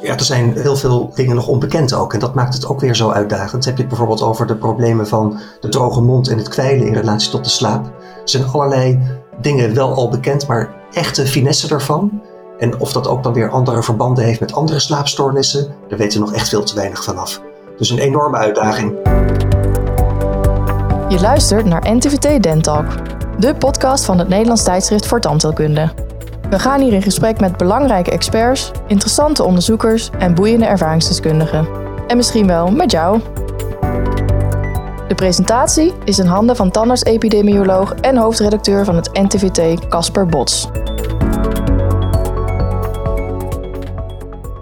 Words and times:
Ja, 0.00 0.14
er 0.14 0.24
zijn 0.24 0.52
heel 0.56 0.76
veel 0.76 1.10
dingen 1.14 1.34
nog 1.34 1.48
onbekend 1.48 1.94
ook. 1.94 2.12
En 2.12 2.18
dat 2.18 2.34
maakt 2.34 2.54
het 2.54 2.66
ook 2.66 2.80
weer 2.80 2.96
zo 2.96 3.10
uitdagend. 3.10 3.64
Heb 3.64 3.74
je 3.74 3.80
het 3.80 3.88
bijvoorbeeld 3.88 4.22
over 4.22 4.46
de 4.46 4.56
problemen 4.56 5.08
van 5.08 5.38
de 5.60 5.68
droge 5.68 6.00
mond 6.00 6.28
en 6.28 6.38
het 6.38 6.48
kwijlen 6.48 6.86
in 6.86 6.94
relatie 6.94 7.30
tot 7.30 7.44
de 7.44 7.50
slaap. 7.50 7.84
Er 7.84 8.28
zijn 8.28 8.46
allerlei 8.46 9.00
dingen 9.40 9.74
wel 9.74 9.94
al 9.94 10.08
bekend, 10.08 10.46
maar 10.46 10.74
echte 10.92 11.26
finesse 11.26 11.74
ervan. 11.74 12.22
En 12.58 12.80
of 12.80 12.92
dat 12.92 13.08
ook 13.08 13.22
dan 13.22 13.32
weer 13.32 13.50
andere 13.50 13.82
verbanden 13.82 14.24
heeft 14.24 14.40
met 14.40 14.52
andere 14.52 14.78
slaapstoornissen, 14.78 15.74
daar 15.88 15.98
weten 15.98 16.20
we 16.20 16.26
nog 16.26 16.34
echt 16.34 16.48
veel 16.48 16.62
te 16.62 16.74
weinig 16.74 17.04
vanaf. 17.04 17.40
Dus 17.76 17.90
een 17.90 17.98
enorme 17.98 18.36
uitdaging. 18.36 18.94
Je 21.08 21.20
luistert 21.20 21.64
naar 21.64 21.94
NTVT 21.94 22.42
Dentalk, 22.42 22.86
de 23.38 23.54
podcast 23.54 24.04
van 24.04 24.18
het 24.18 24.28
Nederlands 24.28 24.62
tijdschrift 24.62 25.06
voor 25.06 25.20
tandheelkunde. 25.20 26.07
We 26.50 26.58
gaan 26.58 26.80
hier 26.80 26.92
in 26.92 27.02
gesprek 27.02 27.40
met 27.40 27.56
belangrijke 27.56 28.10
experts, 28.10 28.70
interessante 28.86 29.44
onderzoekers 29.44 30.10
en 30.18 30.34
boeiende 30.34 30.66
ervaringsdeskundigen. 30.66 31.68
En 32.06 32.16
misschien 32.16 32.46
wel 32.46 32.70
met 32.70 32.90
jou. 32.90 33.20
De 35.08 35.14
presentatie 35.14 35.92
is 36.04 36.18
in 36.18 36.26
handen 36.26 36.56
van 36.56 36.70
tandarts-epidemioloog 36.70 37.94
en 37.94 38.16
hoofdredacteur 38.16 38.84
van 38.84 38.96
het 38.96 39.10
NTVT 39.12 39.88
Casper 39.88 40.26
Bots. 40.26 40.68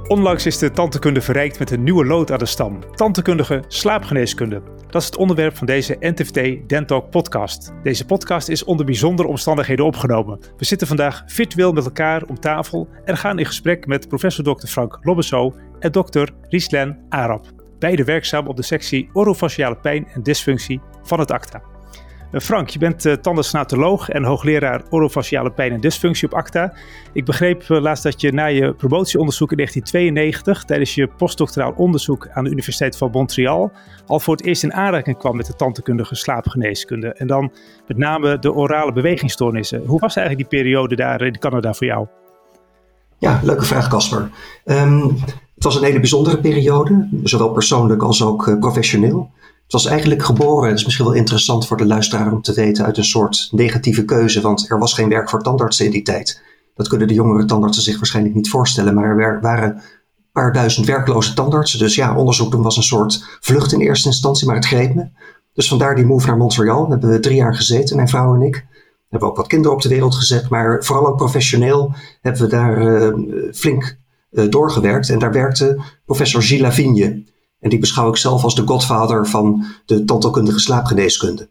Onlangs 0.09 0.47
is 0.47 0.59
de 0.59 0.71
tandheelkunde 0.71 1.21
verrijkt 1.21 1.59
met 1.59 1.71
een 1.71 1.83
nieuwe 1.83 2.05
lood 2.05 2.33
aan 2.33 2.39
de 2.39 2.47
stam. 2.47 2.95
Tandheelkundige 2.95 3.65
slaapgeneeskunde. 3.69 4.63
Dat 4.91 5.01
is 5.03 5.07
het 5.07 5.17
onderwerp 5.17 5.57
van 5.57 5.67
deze 5.67 5.97
NTVT 6.01 6.69
Dentalk 6.69 7.11
podcast. 7.11 7.73
Deze 7.83 8.05
podcast 8.05 8.49
is 8.49 8.65
onder 8.65 8.87
bijzondere 8.87 9.29
omstandigheden 9.29 9.85
opgenomen. 9.85 10.41
We 10.57 10.65
zitten 10.65 10.87
vandaag 10.87 11.23
virtueel 11.27 11.73
met 11.73 11.85
elkaar 11.85 12.23
om 12.25 12.41
tafel 12.41 12.89
en 13.05 13.17
gaan 13.17 13.39
in 13.39 13.47
gesprek 13.47 13.87
met 13.87 14.09
professor 14.09 14.45
Dr. 14.45 14.67
Frank 14.67 14.99
Lobbeso 15.03 15.55
en 15.79 15.93
dokter 15.93 16.35
Rieslen 16.49 16.99
Arab. 17.09 17.47
Beide 17.79 18.05
werkzaam 18.05 18.47
op 18.47 18.57
de 18.57 18.63
sectie 18.63 19.11
orofaciale 19.13 19.77
pijn 19.77 20.07
en 20.15 20.23
dysfunctie 20.23 20.81
van 21.03 21.19
het 21.19 21.31
ACTA. 21.31 21.63
Eh, 22.37 22.43
Frank, 22.43 22.69
je 22.69 22.79
bent 22.79 23.05
uh, 23.05 23.15
en 24.09 24.25
hoogleraar 24.25 24.83
orofaciale 24.91 25.51
pijn 25.51 25.73
en 25.73 25.81
dysfunctie 25.81 26.29
op 26.29 26.35
ACTA. 26.35 26.73
Ik 27.13 27.25
begreep 27.25 27.63
uh, 27.69 27.81
laatst 27.81 28.03
dat 28.03 28.21
je 28.21 28.33
na 28.33 28.47
je 28.47 28.75
promotieonderzoek 28.75 29.51
in 29.51 29.57
1992, 29.57 30.65
tijdens 30.65 30.95
je 30.95 31.09
postdoctoraal 31.17 31.73
onderzoek 31.77 32.29
aan 32.33 32.45
de 32.45 32.51
Universiteit 32.51 32.97
van 32.97 33.11
Montreal, 33.11 33.73
al 34.07 34.21
voor 34.21 34.37
het 34.37 34.45
eerst 34.45 34.63
in 34.63 34.73
aanraking 34.73 35.19
kwam 35.19 35.37
met 35.37 35.47
de 35.47 35.55
tandheelkundige 35.55 36.15
slaapgeneeskunde. 36.15 37.13
En 37.13 37.27
dan 37.27 37.53
met 37.87 37.97
name 37.97 38.39
de 38.39 38.53
orale 38.53 38.93
bewegingsstoornissen. 38.93 39.83
Hoe 39.87 40.01
was 40.01 40.17
eigenlijk 40.17 40.51
die 40.51 40.61
periode 40.61 40.97
daar 40.97 41.23
in 41.23 41.39
Canada 41.39 41.73
voor 41.73 41.87
jou? 41.87 42.07
Ja, 43.19 43.41
leuke 43.43 43.65
vraag, 43.65 43.89
Casper. 43.89 44.31
Um, 44.65 45.17
het 45.55 45.65
was 45.65 45.77
een 45.77 45.85
hele 45.85 46.01
bijzondere 46.01 46.39
periode, 46.39 47.09
zowel 47.23 47.49
persoonlijk 47.49 48.03
als 48.03 48.23
ook 48.23 48.57
professioneel. 48.61 49.31
Het 49.67 49.75
was 49.75 49.87
eigenlijk 49.87 50.23
geboren, 50.23 50.69
het 50.69 50.79
is 50.79 50.85
misschien 50.85 51.07
wel 51.07 51.15
interessant 51.15 51.67
voor 51.67 51.77
de 51.77 51.87
luisteraar 51.87 52.33
om 52.33 52.43
te 52.43 52.53
weten, 52.55 52.85
uit 52.85 52.97
een 52.97 53.05
soort 53.05 53.49
negatieve 53.51 54.05
keuze, 54.05 54.41
want 54.41 54.71
er 54.71 54.79
was 54.79 54.95
geen 54.95 55.09
werk 55.09 55.31
voor 55.31 55.43
tandartsen 55.43 55.85
in 55.85 55.91
die 55.91 56.03
tijd. 56.03 56.43
Dat 56.75 56.89
kunnen 56.89 57.09
de 57.09 57.15
jongere 57.15 57.45
tandartsen 57.45 57.83
zich 57.83 57.97
waarschijnlijk 57.97 58.35
niet 58.35 58.51
voorstellen, 58.51 58.95
maar 58.95 59.19
er 59.19 59.41
waren 59.41 59.75
een 59.75 59.83
paar 60.33 60.53
duizend 60.53 60.87
werkloze 60.87 61.35
tandartsen. 61.35 61.79
Dus 61.79 61.95
ja, 61.95 62.17
onderzoek 62.17 62.51
doen 62.51 62.63
was 62.63 62.77
een 62.77 62.83
soort 62.83 63.39
vlucht 63.41 63.73
in 63.73 63.81
eerste 63.81 64.09
instantie, 64.09 64.47
maar 64.47 64.57
het 64.57 64.67
greep 64.67 64.95
me. 64.95 65.09
Dus 65.53 65.69
vandaar 65.69 65.95
die 65.95 66.05
move 66.05 66.27
naar 66.27 66.37
Montreal. 66.37 66.81
Daar 66.81 66.91
hebben 66.91 67.11
we 67.11 67.21
drie 67.21 67.37
jaar 67.37 67.55
gezeten, 67.55 67.97
mijn 67.97 68.09
vrouw 68.09 68.35
en 68.35 68.43
ik. 68.43 68.67
We 68.75 69.07
hebben 69.09 69.29
ook 69.29 69.37
wat 69.37 69.47
kinderen 69.47 69.77
op 69.77 69.83
de 69.83 69.89
wereld 69.89 70.15
gezet, 70.15 70.49
maar 70.49 70.85
vooral 70.85 71.07
ook 71.07 71.17
professioneel 71.17 71.95
hebben 72.21 72.43
we 72.43 72.49
daar 72.49 73.03
uh, 73.03 73.53
flink 73.53 73.99
uh, 74.31 74.51
doorgewerkt. 74.51 75.11
En 75.11 75.19
daar 75.19 75.33
werkte 75.33 75.83
professor 76.05 76.43
Gilles 76.43 76.63
Lavigne. 76.63 77.25
En 77.67 77.73
die 77.73 77.81
beschouw 77.81 78.09
ik 78.09 78.17
zelf 78.17 78.45
als 78.45 78.55
de 78.55 78.67
godvader 78.67 79.27
van 79.27 79.65
de 79.87 80.05
tandheelkundige 80.05 80.59
slaapgeneeskunde. 80.59 81.49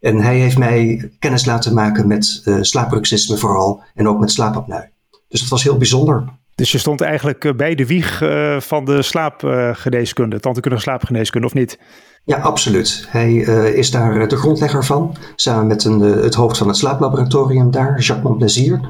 En 0.00 0.20
hij 0.20 0.38
heeft 0.38 0.58
mij 0.58 1.10
kennis 1.18 1.44
laten 1.44 1.74
maken 1.74 2.06
met 2.06 2.42
uh, 2.44 2.58
slaapbruxisme 2.60 3.36
vooral 3.36 3.82
en 3.94 4.08
ook 4.08 4.20
met 4.20 4.30
slaapapneu. 4.30 4.82
Dus 5.28 5.40
dat 5.40 5.48
was 5.48 5.62
heel 5.62 5.76
bijzonder. 5.76 6.24
Dus 6.54 6.72
je 6.72 6.78
stond 6.78 7.00
eigenlijk 7.00 7.44
eh, 7.44 7.52
bij 7.54 7.74
de 7.74 7.86
wieg 7.86 8.22
uh, 8.22 8.60
van 8.60 8.84
de 8.84 9.02
slaapgeneeskunde, 9.02 10.40
tandheelkundige 10.40 10.82
slaapgeneeskunde, 10.82 11.46
of 11.46 11.54
niet? 11.54 11.78
Ja, 12.24 12.36
absoluut. 12.36 13.06
Hij 13.08 13.30
uh, 13.30 13.74
is 13.74 13.90
daar 13.90 14.28
de 14.28 14.36
grondlegger 14.36 14.84
van, 14.84 15.16
samen 15.36 15.66
met 15.66 15.84
een, 15.84 16.00
het 16.00 16.34
hoofd 16.34 16.58
van 16.58 16.68
het 16.68 16.76
slaaplaboratorium 16.76 17.70
daar, 17.70 18.00
Jacques 18.00 18.28
Montplaisir. 18.28 18.80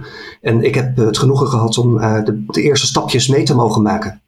En 0.40 0.62
ik 0.62 0.74
heb 0.74 0.96
het 0.96 1.18
genoegen 1.18 1.46
gehad 1.46 1.78
om 1.78 1.98
de, 1.98 2.44
de 2.46 2.62
eerste 2.62 2.86
stapjes 2.86 3.28
mee 3.28 3.42
te 3.42 3.54
mogen 3.54 3.82
maken. 3.82 4.20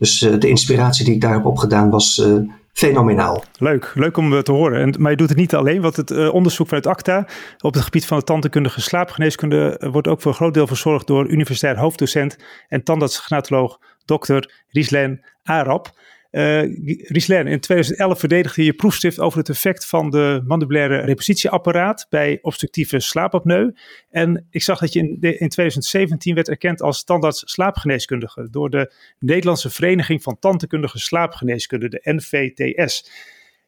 Dus 0.00 0.22
uh, 0.22 0.38
de 0.38 0.48
inspiratie 0.48 1.04
die 1.04 1.14
ik 1.14 1.20
daar 1.20 1.32
heb 1.32 1.44
opgedaan 1.44 1.90
was 1.90 2.18
uh, 2.18 2.50
fenomenaal. 2.72 3.44
Leuk, 3.58 3.92
leuk 3.94 4.16
om 4.16 4.34
eh, 4.34 4.38
te 4.38 4.52
horen. 4.52 4.80
En, 4.80 4.94
maar 5.02 5.10
je 5.10 5.16
doet 5.16 5.28
het 5.28 5.38
niet 5.38 5.54
alleen, 5.54 5.80
want 5.80 5.96
het 5.96 6.30
onderzoek 6.30 6.66
vanuit 6.66 6.86
ACTA 6.86 7.26
op 7.58 7.74
het 7.74 7.82
gebied 7.82 8.06
van 8.06 8.18
de 8.18 8.24
tandheelkundige 8.24 8.80
slaapgeneeskunde 8.80 9.88
wordt 9.90 10.08
ook 10.08 10.20
voor 10.20 10.30
een 10.30 10.36
groot 10.36 10.54
deel 10.54 10.66
verzorgd 10.66 11.06
door 11.06 11.28
universitair 11.28 11.78
hoofddocent 11.78 12.36
en 12.68 12.82
tandartsgenatoloog 12.82 13.78
Dr. 14.04 14.38
Rieslen 14.68 15.24
Arab. 15.42 15.90
Uh, 16.30 16.62
in 16.62 17.60
2011 17.60 18.18
verdedigde 18.18 18.64
je 18.64 18.72
proefschrift 18.72 19.20
over 19.20 19.38
het 19.38 19.48
effect 19.48 19.86
van 19.86 20.10
de 20.10 20.42
mandibulaire 20.46 20.98
repetitieapparaat 21.00 22.06
bij 22.08 22.38
obstructieve 22.42 23.00
slaapapneu. 23.00 23.72
En 24.10 24.46
ik 24.50 24.62
zag 24.62 24.78
dat 24.78 24.92
je 24.92 24.98
in, 24.98 25.20
in 25.20 25.48
2017 25.48 26.34
werd 26.34 26.48
erkend 26.48 26.82
als 26.82 27.04
tandarts 27.04 27.42
slaapgeneeskundige 27.46 28.50
door 28.50 28.70
de 28.70 28.92
Nederlandse 29.18 29.70
Vereniging 29.70 30.22
van 30.22 30.38
Tandheelkundige 30.38 30.98
Slaapgeneeskunde, 30.98 31.88
de 31.88 32.00
NVTS. 32.02 33.10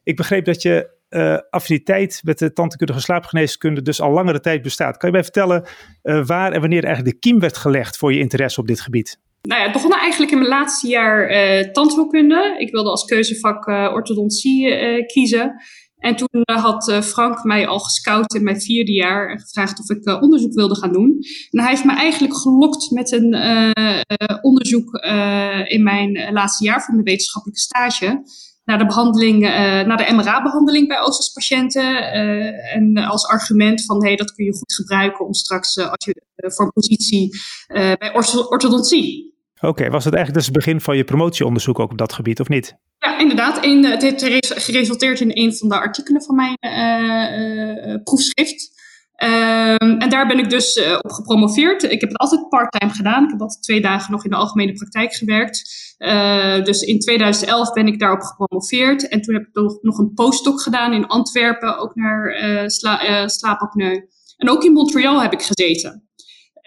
Ik 0.03 0.15
begreep 0.15 0.45
dat 0.45 0.61
je 0.61 0.89
uh, 1.09 1.37
affiniteit 1.49 2.21
met 2.23 2.39
de 2.39 2.53
tandheelkundige 2.53 2.99
slaapgeneeskunde 2.99 3.81
dus 3.81 4.01
al 4.01 4.11
langere 4.11 4.39
tijd 4.39 4.61
bestaat. 4.61 4.97
Kan 4.97 5.09
je 5.09 5.15
mij 5.15 5.23
vertellen 5.23 5.65
uh, 6.03 6.25
waar 6.25 6.51
en 6.51 6.59
wanneer 6.59 6.83
eigenlijk 6.83 7.15
de 7.15 7.19
kiem 7.19 7.39
werd 7.39 7.57
gelegd 7.57 7.97
voor 7.97 8.13
je 8.13 8.19
interesse 8.19 8.59
op 8.59 8.67
dit 8.67 8.81
gebied? 8.81 9.19
Nou 9.47 9.59
ja, 9.59 9.65
het 9.65 9.73
begon 9.73 9.91
eigenlijk 9.91 10.31
in 10.31 10.37
mijn 10.37 10.49
laatste 10.49 10.87
jaar 10.87 11.31
uh, 11.31 11.71
tandheelkunde. 11.71 12.55
Ik 12.59 12.71
wilde 12.71 12.89
als 12.89 13.05
keuzevak 13.05 13.67
uh, 13.67 13.91
orthodontie 13.93 14.67
uh, 14.67 15.05
kiezen. 15.05 15.55
En 15.97 16.15
toen 16.15 16.41
had 16.43 16.99
Frank 17.03 17.43
mij 17.43 17.67
al 17.67 17.79
gescout 17.79 18.33
in 18.33 18.43
mijn 18.43 18.61
vierde 18.61 18.91
jaar 18.91 19.29
en 19.29 19.39
gevraagd 19.39 19.79
of 19.79 19.89
ik 19.89 20.21
onderzoek 20.21 20.53
wilde 20.53 20.75
gaan 20.75 20.91
doen. 20.91 21.17
En 21.49 21.59
hij 21.59 21.69
heeft 21.69 21.83
me 21.83 21.95
eigenlijk 21.95 22.35
gelokt 22.35 22.91
met 22.91 23.11
een 23.11 23.35
onderzoek 24.41 24.93
in 25.67 25.83
mijn 25.83 26.33
laatste 26.33 26.63
jaar 26.63 26.83
voor 26.83 26.93
mijn 26.93 27.05
wetenschappelijke 27.05 27.61
stage. 27.61 28.23
Naar 28.65 28.77
de 28.77 28.85
behandeling, 28.85 29.39
naar 29.85 29.97
de 29.97 30.13
MRA-behandeling 30.13 30.87
bij 30.87 30.99
OSAS-patiënten. 30.99 32.11
en 32.71 32.97
als 32.97 33.27
argument 33.27 33.85
van, 33.85 34.03
hey, 34.03 34.15
dat 34.15 34.33
kun 34.33 34.45
je 34.45 34.57
goed 34.57 34.73
gebruiken 34.73 35.25
om 35.25 35.33
straks, 35.33 35.77
als 35.77 36.05
je 36.05 36.23
voor 36.35 36.73
positie 36.73 37.29
bij 37.97 38.13
orthodontie 38.49 39.32
Oké, 39.67 39.89
was 39.89 40.05
het 40.05 40.13
eigenlijk 40.13 40.33
dus 40.33 40.45
het 40.45 40.65
begin 40.65 40.81
van 40.81 40.97
je 40.97 41.03
promotieonderzoek 41.03 41.79
ook 41.79 41.91
op 41.91 41.97
dat 41.97 42.13
gebied, 42.13 42.39
of 42.39 42.47
niet? 42.47 42.75
Ja, 42.97 43.19
inderdaad. 43.19 43.65
Het 43.65 44.21
heeft 44.21 44.53
geresulteerd 44.55 45.19
in 45.19 45.31
een 45.33 45.55
van 45.55 45.69
de 45.69 45.75
artikelen 45.75 46.23
van 46.23 46.35
mijn 46.35 46.57
uh, 46.59 47.87
uh, 47.87 48.03
proefschrift. 48.03 48.81
Uh, 49.23 49.71
en 49.71 50.09
daar 50.09 50.27
ben 50.27 50.39
ik 50.39 50.49
dus 50.49 50.81
op 51.01 51.11
gepromoveerd. 51.11 51.83
Ik 51.83 52.01
heb 52.01 52.09
het 52.09 52.17
altijd 52.17 52.49
part-time 52.49 52.93
gedaan. 52.93 53.23
Ik 53.23 53.29
heb 53.29 53.41
altijd 53.41 53.63
twee 53.63 53.81
dagen 53.81 54.11
nog 54.11 54.23
in 54.23 54.29
de 54.29 54.35
algemene 54.35 54.73
praktijk 54.73 55.13
gewerkt. 55.13 55.61
Dus 56.65 56.81
in 56.81 56.99
2011 56.99 57.73
ben 57.73 57.87
ik 57.87 57.99
daarop 57.99 58.21
gepromoveerd. 58.21 59.07
En 59.07 59.21
toen 59.21 59.33
heb 59.33 59.43
ik 59.43 59.79
nog 59.81 59.97
een 59.97 60.13
postdoc 60.13 60.61
gedaan 60.61 60.93
in 60.93 61.07
Antwerpen, 61.07 61.77
ook 61.77 61.95
naar 61.95 62.33
sla 62.69 63.27
slaapapneu. 63.27 64.07
En 64.37 64.49
ook 64.49 64.63
in 64.63 64.71
Montreal 64.71 65.21
heb 65.21 65.33
ik 65.33 65.41
gezeten 65.41 66.07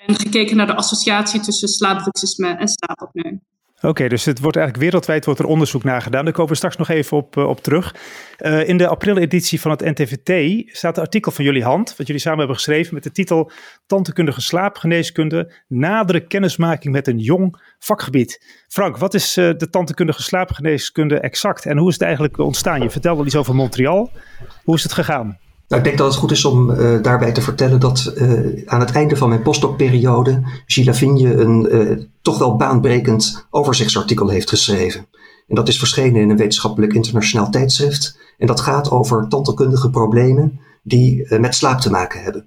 en 0.06 0.15
gekeken 0.15 0.56
naar 0.56 0.67
de 0.67 0.77
associatie 0.77 1.41
tussen 1.41 1.69
slaapbruxisme 1.69 2.56
en 2.56 2.69
slaapapneu. 2.69 3.39
Oké, 3.80 4.09
dus 4.09 4.25
het 4.25 4.41
wordt 4.41 4.57
eigenlijk 4.57 4.86
wereldwijd 4.86 5.25
wordt 5.25 5.41
er 5.41 5.47
onderzoek 5.47 5.84
naar 5.84 6.03
gedaan. 6.03 6.25
Daar 6.25 6.33
komen 6.33 6.51
we 6.51 6.57
straks 6.57 6.77
nog 6.77 6.89
even 6.89 7.16
op, 7.16 7.36
uh, 7.36 7.48
op 7.48 7.60
terug. 7.60 7.95
Uh, 8.39 8.69
in 8.69 8.77
de 8.77 8.86
april-editie 8.86 9.60
van 9.60 9.71
het 9.71 9.80
NTVT 9.80 10.63
staat 10.77 10.97
een 10.97 11.03
artikel 11.03 11.33
van 11.33 11.45
jullie 11.45 11.65
hand, 11.65 11.97
wat 11.97 12.07
jullie 12.07 12.22
samen 12.22 12.39
hebben 12.39 12.57
geschreven 12.57 12.95
met 12.95 13.03
de 13.03 13.10
titel 13.10 13.51
Tandheelkundige 13.86 14.41
slaapgeneeskunde, 14.41 15.53
nadere 15.69 16.27
kennismaking 16.27 16.95
met 16.95 17.07
een 17.09 17.19
jong 17.19 17.75
vakgebied. 17.78 18.65
Frank, 18.69 18.97
wat 18.97 19.15
is 19.15 19.36
uh, 19.36 19.51
de 19.57 19.69
tandheelkundige 19.71 20.22
slaapgeneeskunde 20.22 21.21
exact 21.21 21.66
en 21.66 21.78
hoe 21.78 21.89
is 21.89 21.95
het 21.95 22.03
eigenlijk 22.03 22.39
ontstaan? 22.39 22.83
Je 22.83 22.91
vertelde 22.91 23.25
iets 23.25 23.36
over 23.36 23.54
Montreal. 23.54 24.10
Hoe 24.65 24.75
is 24.75 24.83
het 24.83 24.92
gegaan? 24.92 25.39
Nou, 25.68 25.80
ik 25.83 25.86
denk 25.86 25.98
dat 25.98 26.07
het 26.07 26.16
goed 26.16 26.30
is 26.30 26.45
om 26.45 26.71
uh, 26.71 27.03
daarbij 27.03 27.33
te 27.33 27.41
vertellen 27.41 27.80
dat 27.80 28.13
uh, 28.16 28.63
aan 28.66 28.80
het 28.80 28.91
einde 28.91 29.16
van 29.16 29.28
mijn 29.28 29.42
postdocperiode 29.42 30.42
Gilles 30.66 30.89
Lavigne 30.89 31.34
een 31.34 31.68
uh, 31.71 32.04
toch 32.22 32.39
wel 32.39 32.57
baanbrekend 32.57 33.47
overzichtsartikel 33.51 34.28
heeft 34.28 34.48
geschreven. 34.48 35.07
En 35.48 35.54
dat 35.54 35.68
is 35.68 35.78
verschenen 35.78 36.21
in 36.21 36.30
een 36.30 36.36
wetenschappelijk 36.36 36.92
internationaal 36.92 37.51
tijdschrift. 37.51 38.18
En 38.39 38.47
dat 38.47 38.60
gaat 38.60 38.91
over 38.91 39.28
tandheelkundige 39.28 39.91
problemen 39.91 40.60
die 40.83 41.39
met 41.39 41.54
slaap 41.54 41.80
te 41.80 41.91
maken 41.91 42.22
hebben. 42.22 42.47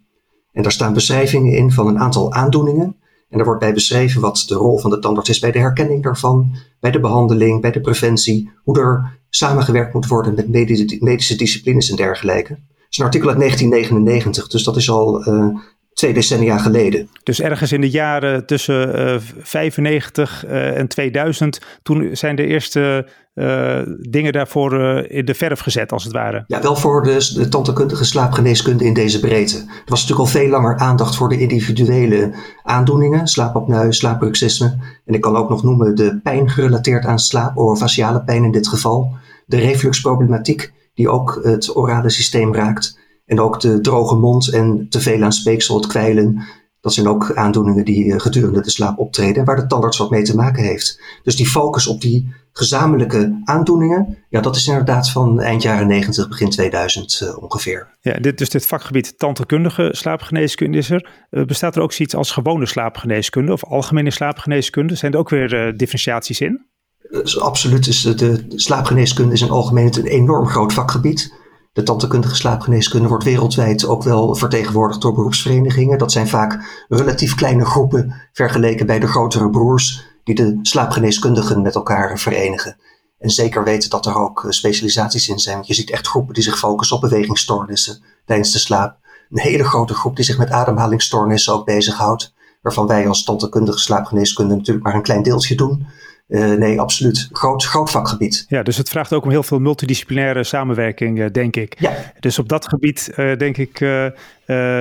En 0.51 0.63
daar 0.63 0.71
staan 0.71 0.93
beschrijvingen 0.93 1.53
in 1.53 1.71
van 1.71 1.87
een 1.87 1.99
aantal 1.99 2.33
aandoeningen. 2.33 2.95
En 3.29 3.37
daar 3.37 3.45
wordt 3.45 3.59
bij 3.59 3.73
beschreven 3.73 4.21
wat 4.21 4.43
de 4.47 4.55
rol 4.55 4.77
van 4.77 4.89
de 4.89 4.99
tandarts 4.99 5.29
is 5.29 5.39
bij 5.39 5.51
de 5.51 5.59
herkenning 5.59 6.03
daarvan, 6.03 6.55
bij 6.79 6.91
de 6.91 6.99
behandeling, 6.99 7.61
bij 7.61 7.71
de 7.71 7.81
preventie, 7.81 8.51
hoe 8.63 8.79
er 8.79 9.19
samengewerkt 9.29 9.93
moet 9.93 10.07
worden 10.07 10.33
met 10.35 10.49
medische, 10.49 10.97
medische 10.99 11.35
disciplines 11.35 11.89
en 11.89 11.95
dergelijke. 11.95 12.57
Een 12.99 13.05
artikel 13.05 13.29
uit 13.29 13.37
1999, 13.37 14.47
dus 14.47 14.63
dat 14.63 14.75
is 14.75 14.89
al 14.89 15.27
uh, 15.27 15.45
twee 15.93 16.13
decennia 16.13 16.57
geleden. 16.57 17.09
Dus 17.23 17.41
ergens 17.41 17.71
in 17.71 17.81
de 17.81 17.89
jaren 17.89 18.45
tussen 18.45 18.99
uh, 18.99 19.15
95 19.39 20.45
uh, 20.45 20.77
en 20.77 20.87
2000, 20.87 21.59
toen 21.83 22.09
zijn 22.11 22.35
de 22.35 22.45
eerste 22.45 23.07
uh, 23.35 23.79
dingen 24.09 24.33
daarvoor 24.33 24.73
in 25.07 25.25
de 25.25 25.33
verf 25.33 25.59
gezet, 25.59 25.91
als 25.91 26.03
het 26.03 26.13
ware. 26.13 26.43
Ja, 26.47 26.61
wel 26.61 26.75
voor 26.75 27.03
de, 27.03 27.31
de 27.33 27.49
tandheelkundige 27.49 28.05
slaapgeneeskunde 28.05 28.85
in 28.85 28.93
deze 28.93 29.19
breedte. 29.19 29.57
Er 29.57 29.63
was 29.85 30.01
natuurlijk 30.01 30.19
al 30.19 30.39
veel 30.39 30.49
langer 30.49 30.77
aandacht 30.77 31.15
voor 31.15 31.29
de 31.29 31.39
individuele 31.39 32.33
aandoeningen, 32.63 33.27
slaapapneu, 33.27 33.91
slaapbruxisme. 33.91 34.77
En 35.05 35.13
ik 35.13 35.21
kan 35.21 35.35
ook 35.35 35.49
nog 35.49 35.63
noemen 35.63 35.95
de 35.95 36.19
pijn 36.23 36.49
gerelateerd 36.49 37.05
aan 37.05 37.19
slaap, 37.19 37.57
orofaciale 37.57 38.23
pijn 38.23 38.43
in 38.43 38.51
dit 38.51 38.67
geval. 38.67 39.15
De 39.45 39.57
refluxproblematiek, 39.57 40.71
die 40.99 41.09
ook 41.09 41.39
het 41.43 41.75
orale 41.75 42.09
systeem 42.09 42.53
raakt. 42.53 42.99
En 43.25 43.39
ook 43.39 43.59
de 43.59 43.81
droge 43.81 44.15
mond 44.15 44.49
en 44.49 44.85
te 44.89 44.99
veel 44.99 45.23
aan 45.23 45.31
speeksel, 45.31 45.75
het 45.75 45.87
kwijlen. 45.87 46.41
Dat 46.81 46.93
zijn 46.93 47.07
ook 47.07 47.35
aandoeningen 47.35 47.85
die 47.85 48.13
eh, 48.13 48.19
gedurende 48.19 48.61
de 48.61 48.69
slaap 48.69 48.97
optreden, 48.97 49.45
waar 49.45 49.55
de 49.55 49.65
tandarts 49.65 49.97
wat 49.97 50.09
mee 50.09 50.23
te 50.23 50.35
maken 50.35 50.63
heeft. 50.63 51.01
Dus 51.23 51.35
die 51.35 51.47
focus 51.47 51.87
op 51.87 52.01
die 52.01 52.33
gezamenlijke 52.51 53.41
aandoeningen, 53.43 54.17
ja, 54.29 54.41
dat 54.41 54.55
is 54.55 54.67
inderdaad 54.67 55.09
van 55.09 55.41
eind 55.41 55.61
jaren 55.61 55.87
90, 55.87 56.29
begin 56.29 56.49
2000 56.49 57.21
uh, 57.23 57.43
ongeveer. 57.43 57.97
Ja, 58.01 58.19
dit, 58.19 58.37
dus 58.37 58.49
dit 58.49 58.65
vakgebied 58.65 59.17
tandheelkundige 59.17 59.89
slaapgeneeskunde 59.91 60.77
is 60.77 60.89
er. 60.89 61.09
Uh, 61.31 61.45
bestaat 61.45 61.75
er 61.75 61.81
ook 61.81 61.93
zoiets 61.93 62.15
als 62.15 62.31
gewone 62.31 62.65
slaapgeneeskunde 62.65 63.51
of 63.51 63.65
algemene 63.65 64.11
slaapgeneeskunde? 64.11 64.95
Zijn 64.95 65.11
er 65.11 65.19
ook 65.19 65.29
weer 65.29 65.77
differentiaties 65.77 66.41
in? 66.41 66.68
Dus 67.09 67.39
absoluut. 67.39 67.85
Dus 67.85 68.01
de, 68.01 68.15
de 68.15 68.43
slaapgeneeskunde 68.55 69.33
is 69.33 69.41
in 69.41 69.49
algemeen 69.49 69.97
een 69.97 70.05
enorm 70.05 70.47
groot 70.47 70.73
vakgebied. 70.73 71.33
De 71.73 71.83
tandheelkundige 71.83 72.35
slaapgeneeskunde 72.35 73.07
wordt 73.07 73.23
wereldwijd 73.23 73.85
ook 73.85 74.03
wel 74.03 74.35
vertegenwoordigd 74.35 75.01
door 75.01 75.13
beroepsverenigingen. 75.13 75.97
Dat 75.97 76.11
zijn 76.11 76.27
vaak 76.27 76.85
relatief 76.89 77.35
kleine 77.35 77.65
groepen 77.65 78.13
vergeleken 78.33 78.85
bij 78.85 78.99
de 78.99 79.07
grotere 79.07 79.49
broers 79.49 80.07
die 80.23 80.35
de 80.35 80.59
slaapgeneeskundigen 80.61 81.61
met 81.61 81.75
elkaar 81.75 82.19
verenigen. 82.19 82.77
En 83.19 83.29
zeker 83.29 83.63
weten 83.63 83.89
dat 83.89 84.05
er 84.05 84.15
ook 84.15 84.43
eh, 84.43 84.51
specialisaties 84.51 85.29
in 85.29 85.39
zijn. 85.39 85.63
Je 85.65 85.73
ziet 85.73 85.89
echt 85.89 86.07
groepen 86.07 86.33
die 86.33 86.43
zich 86.43 86.57
focussen 86.57 86.95
op 86.95 87.01
bewegingsstoornissen 87.01 88.03
tijdens 88.25 88.51
de 88.51 88.59
slaap. 88.59 88.97
Een 89.29 89.39
hele 89.39 89.63
grote 89.63 89.93
groep 89.93 90.15
die 90.15 90.25
zich 90.25 90.37
met 90.37 90.49
ademhalingsstoornissen 90.49 91.53
ook 91.53 91.65
bezighoudt. 91.65 92.33
Waarvan 92.61 92.87
wij 92.87 93.07
als 93.07 93.23
tandheelkundige 93.23 93.79
slaapgeneeskunde 93.79 94.55
natuurlijk 94.55 94.85
maar 94.85 94.95
een 94.95 95.01
klein 95.01 95.23
deeltje 95.23 95.55
doen. 95.55 95.87
Uh, 96.29 96.51
nee, 96.51 96.79
absoluut. 96.79 97.29
Groot, 97.31 97.65
groot 97.65 97.91
vakgebied. 97.91 98.45
Ja, 98.47 98.63
dus 98.63 98.77
het 98.77 98.89
vraagt 98.89 99.13
ook 99.13 99.23
om 99.23 99.29
heel 99.29 99.43
veel 99.43 99.59
multidisciplinaire 99.59 100.43
samenwerking, 100.43 101.19
uh, 101.19 101.25
denk 101.31 101.55
ik. 101.55 101.79
Ja. 101.79 101.93
Dus 102.19 102.39
op 102.39 102.49
dat 102.49 102.67
gebied 102.67 103.11
uh, 103.15 103.37
denk 103.37 103.57
ik, 103.57 103.79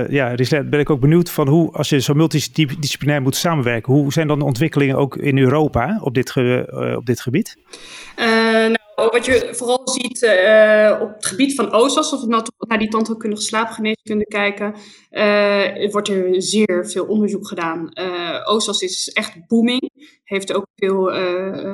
ja, 0.09 0.35
ben 0.65 0.81
ik 0.81 0.91
ook 0.91 1.01
benieuwd 1.01 1.31
van 1.31 1.49
hoe, 1.49 1.73
als 1.73 1.89
je 1.89 2.01
zo 2.01 2.15
multidisciplinair 2.15 3.23
moet 3.23 3.37
samenwerken, 3.37 3.93
hoe 3.93 4.13
zijn 4.13 4.27
dan 4.27 4.39
de 4.39 4.45
ontwikkelingen 4.45 4.97
ook 4.97 5.17
in 5.17 5.39
Europa 5.39 5.99
op 6.03 6.15
dit, 6.15 6.31
ge, 6.31 6.95
op 6.99 7.07
dit 7.07 7.21
gebied? 7.21 7.57
nou, 8.17 8.78
wat 9.07 9.25
je 9.25 9.49
vooral 9.53 9.81
ziet 9.85 10.23
uh, 10.23 10.99
op 11.01 11.15
het 11.15 11.27
gebied 11.27 11.55
van 11.55 11.75
OSAS, 11.75 12.13
of 12.13 12.21
we 12.21 12.27
nou 12.27 12.43
naar 12.59 12.79
die 12.79 12.89
tandheelkundige 12.89 13.43
slaapgeneeskunde 13.43 14.25
kijken, 14.25 14.75
uh, 15.11 15.93
wordt 15.93 16.09
er 16.09 16.43
zeer 16.43 16.91
veel 16.91 17.05
onderzoek 17.05 17.49
gedaan. 17.49 17.91
Uh, 17.93 18.41
OSAS 18.45 18.81
is 18.81 19.09
echt 19.09 19.47
booming, 19.47 19.91
heeft 20.25 20.53
ook 20.53 20.67
veel 20.75 21.05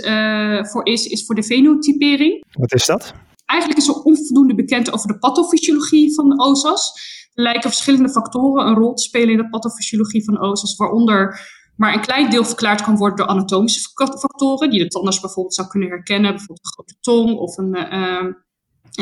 voor, 0.72 0.86
is, 0.86 1.08
is 1.08 1.26
voor 1.26 1.36
de 1.36 1.44
fenotypering. 1.44 2.44
Wat 2.52 2.74
is 2.74 2.86
dat? 2.86 3.14
Eigenlijk 3.46 3.80
is 3.80 3.88
er 3.88 4.02
onvoldoende 4.02 4.56
bekend 4.56 4.92
over 4.94 5.08
de 5.08 5.18
pathofysiologie 5.18 6.14
van 6.14 6.42
OSAS 6.42 7.14
lijken 7.34 7.70
verschillende 7.70 8.10
factoren 8.10 8.68
een 8.68 8.76
rol 8.76 8.94
te 8.94 9.04
spelen 9.04 9.30
in 9.30 9.38
de 9.38 9.50
pathofysiologie 9.50 10.24
van 10.24 10.42
OSAS, 10.42 10.76
waaronder 10.76 11.40
maar 11.76 11.94
een 11.94 12.02
klein 12.02 12.30
deel 12.30 12.46
verklaard 12.46 12.82
kan 12.82 12.98
worden 12.98 13.18
door 13.18 13.28
anatomische 13.28 13.90
factoren, 13.96 14.70
die 14.70 14.80
de 14.80 14.88
tandarts 14.88 15.20
bijvoorbeeld 15.20 15.56
zou 15.56 15.68
kunnen 15.68 15.90
herkennen, 15.90 16.30
bijvoorbeeld 16.32 16.66
een 16.66 16.72
grote 16.72 16.98
tong 17.00 17.38
of 17.38 17.58
een 17.58 17.78
uh, 17.78 18.24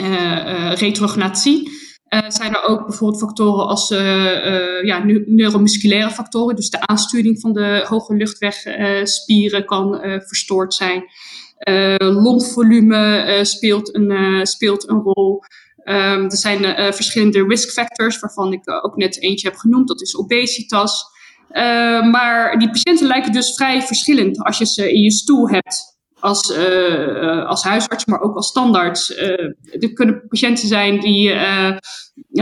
uh, 0.04 0.75
retrognatie. 0.75 1.69
zijn 2.28 2.54
er 2.54 2.63
ook 2.63 2.88
bijvoorbeeld 2.88 3.22
factoren 3.22 3.68
als 3.68 3.89
ja, 4.84 5.04
neuromusculaire 5.25 6.10
factoren, 6.10 6.56
dus 6.56 6.69
de 6.69 6.88
aansturing 6.88 7.39
van 7.39 7.54
de 7.54 7.86
hoge 7.88 8.16
luchtwegspieren 8.16 9.66
kan 9.66 10.00
verstoord 10.01 10.74
zijn. 10.74 11.04
Longvolume 11.98 13.39
speelt, 13.44 13.95
een, 13.95 14.45
speelt 14.48 14.89
een 14.89 15.00
rol. 15.00 15.44
Um, 15.86 16.24
er 16.24 16.38
zijn 16.38 16.94
verschillende 16.94 17.45
risk 17.48 17.69
factors, 17.69 18.19
waarvan 18.19 18.54
ik 18.54 18.62
ook 18.83 18.95
net 18.95 19.21
eentje 19.21 19.48
heb 19.48 19.57
genoemd. 19.57 19.88
Dat 19.88 20.01
is 20.01 20.18
obesitas. 20.18 21.04
Maar 22.12 22.60
die 22.60 22.69
patiënten 22.69 23.07
lijken 23.07 23.31
dus 23.31 23.54
vrij 23.54 23.81
verschillend 23.81 24.44
als 24.44 24.57
je 24.57 24.65
ze 24.65 24.94
in 24.94 25.01
je 25.01 25.12
stoel 25.12 25.50
hebt 25.50 25.98
als, 26.19 26.57
als 27.45 27.63
huisarts, 27.63 28.06
maar 28.06 28.21
ook 28.21 28.36
als 28.36 28.48
standaard. 28.48 29.10
er 29.80 29.94
kunnen 29.94 30.27
patiënten 30.27 30.68
zijn 30.68 31.00
die, 31.00 31.36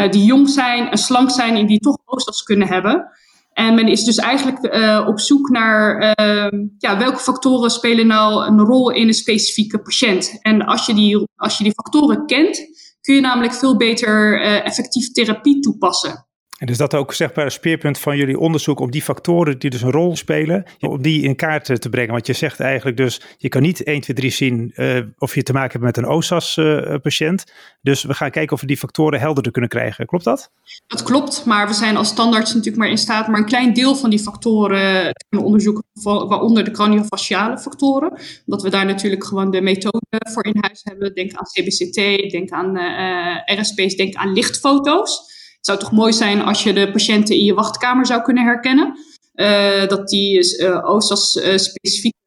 die 0.10 0.24
jong 0.24 0.50
zijn 0.50 0.90
en 0.90 0.98
slank 0.98 1.32
zijn 1.32 1.56
en 1.56 1.66
die 1.66 1.80
toch 1.80 1.98
OSAS 2.06 2.44
kunnen 2.44 2.68
hebben. 2.68 3.12
En 3.54 3.76
men 3.76 3.88
is 3.88 4.04
dus 4.04 4.18
eigenlijk 4.18 4.76
op 5.08 5.20
zoek 5.20 5.50
naar 5.50 5.98
ehm, 5.98 6.68
ja, 6.78 6.98
welke 6.98 7.20
factoren 7.20 7.70
spelen 7.70 8.08
nou 8.08 8.46
een 8.46 8.60
rol 8.60 8.92
in 8.92 9.08
een 9.08 9.14
specifieke 9.14 9.82
patiënt. 9.82 10.38
En 10.42 10.66
als 10.66 10.86
je 10.86 10.94
die, 10.94 11.28
als 11.36 11.58
je 11.58 11.64
die 11.64 11.74
factoren 11.74 12.26
kent, 12.26 12.58
kun 13.02 13.16
je 13.16 13.22
namelijk 13.22 13.54
veel 13.54 13.78
beter 13.78 14.42
uh, 14.42 14.66
effectief 14.66 15.12
therapie 15.12 15.60
toepassen. 15.60 16.26
En 16.62 16.68
is 16.68 16.78
dat 16.78 16.96
ook 16.96 17.14
zeg 17.14 17.34
maar 17.34 17.46
een 17.46 17.52
speerpunt 17.52 18.00
van 18.00 18.18
jullie 18.18 18.40
onderzoek 18.40 18.80
om 18.80 18.92
die 18.92 19.02
factoren 19.02 19.60
die 19.60 19.70
dus 19.70 19.82
een 19.82 19.92
rol 19.92 20.16
spelen, 20.16 20.64
om 20.80 21.02
die 21.02 21.24
in 21.24 21.36
kaart 21.36 21.82
te 21.82 21.90
brengen? 21.90 22.12
Want 22.12 22.28
je 22.28 22.34
zegt 22.34 22.60
eigenlijk 22.60 22.98
dus, 22.98 23.22
je 23.38 23.50
kan 23.50 23.62
niet 23.62 23.84
1, 23.84 24.02
2, 24.02 24.16
3 24.16 24.32
zien 24.32 24.72
uh, 24.76 25.00
of 25.18 25.36
je 25.36 25.44
te 25.44 25.54
maken 25.54 25.72
hebt 25.72 25.84
met 25.84 25.98
een 25.98 26.12
OSAS-patiënt. 26.12 27.44
Uh, 27.48 27.54
dus 27.82 28.04
we 28.04 28.14
gaan 28.14 28.32
kijken 28.32 28.54
of 28.54 28.62
we 28.62 28.68
die 28.68 28.78
factoren 28.78 29.20
helderder 29.20 29.52
kunnen 29.52 29.70
krijgen. 29.70 30.06
Klopt 30.06 30.24
dat? 30.24 30.52
Dat 30.88 31.04
klopt, 31.04 31.46
maar 31.46 31.68
we 31.68 31.74
zijn 31.74 31.98
als 31.98 32.08
standaards 32.08 32.50
natuurlijk 32.50 32.78
maar 32.78 32.90
in 32.90 32.98
staat 32.98 33.28
maar 33.28 33.40
een 33.40 33.46
klein 33.46 33.74
deel 33.74 33.96
van 33.96 34.10
die 34.10 34.20
factoren 34.20 35.14
te 35.14 35.26
kunnen 35.30 35.48
onderzoeken, 35.48 35.84
waaronder 36.04 36.64
de 36.64 36.72
craniofasciale 36.72 37.58
factoren. 37.58 38.12
Omdat 38.46 38.62
we 38.62 38.70
daar 38.70 38.86
natuurlijk 38.86 39.24
gewoon 39.24 39.52
de 39.52 39.62
methode 39.62 40.00
voor 40.32 40.46
in 40.46 40.58
huis 40.60 40.82
hebben. 40.84 41.14
Denk 41.14 41.34
aan 41.34 41.46
CBCT, 41.46 42.32
denk 42.32 42.50
aan 42.50 42.78
uh, 42.78 43.60
RSP's, 43.60 43.96
denk 43.96 44.16
aan 44.16 44.34
lichtfoto's. 44.34 45.30
Het 45.62 45.70
zou 45.70 45.80
toch 45.80 45.92
mooi 45.92 46.14
zijn 46.14 46.42
als 46.42 46.64
je 46.64 46.74
de 46.74 46.92
patiënten 46.92 47.36
in 47.36 47.44
je 47.44 47.54
wachtkamer 47.54 48.06
zou 48.06 48.22
kunnen 48.22 48.44
herkennen. 48.44 48.98
Uh, 49.36 49.88
dat 49.88 50.08
die 50.08 50.60
uh, 50.60 50.90
OSAS 50.90 51.36
uh, 51.36 51.58
specifieke 51.58 52.20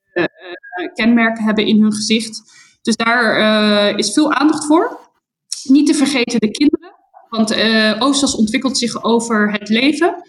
kenmerken 0.95 1.45
hebben 1.45 1.67
in 1.67 1.83
hun 1.83 1.93
gezicht. 1.93 2.43
Dus 2.83 2.97
daar 2.97 3.99
is 3.99 4.13
veel 4.13 4.33
aandacht 4.33 4.67
voor. 4.67 4.99
Niet 5.65 5.87
te 5.87 5.95
vergeten 5.95 6.41
de 6.41 6.51
kinderen. 6.51 6.95
Want 7.29 7.55
OSAS 8.03 8.37
ontwikkelt 8.37 8.79
zich 8.79 9.03
over 9.03 9.53
het 9.53 9.69
leven. 9.69 10.23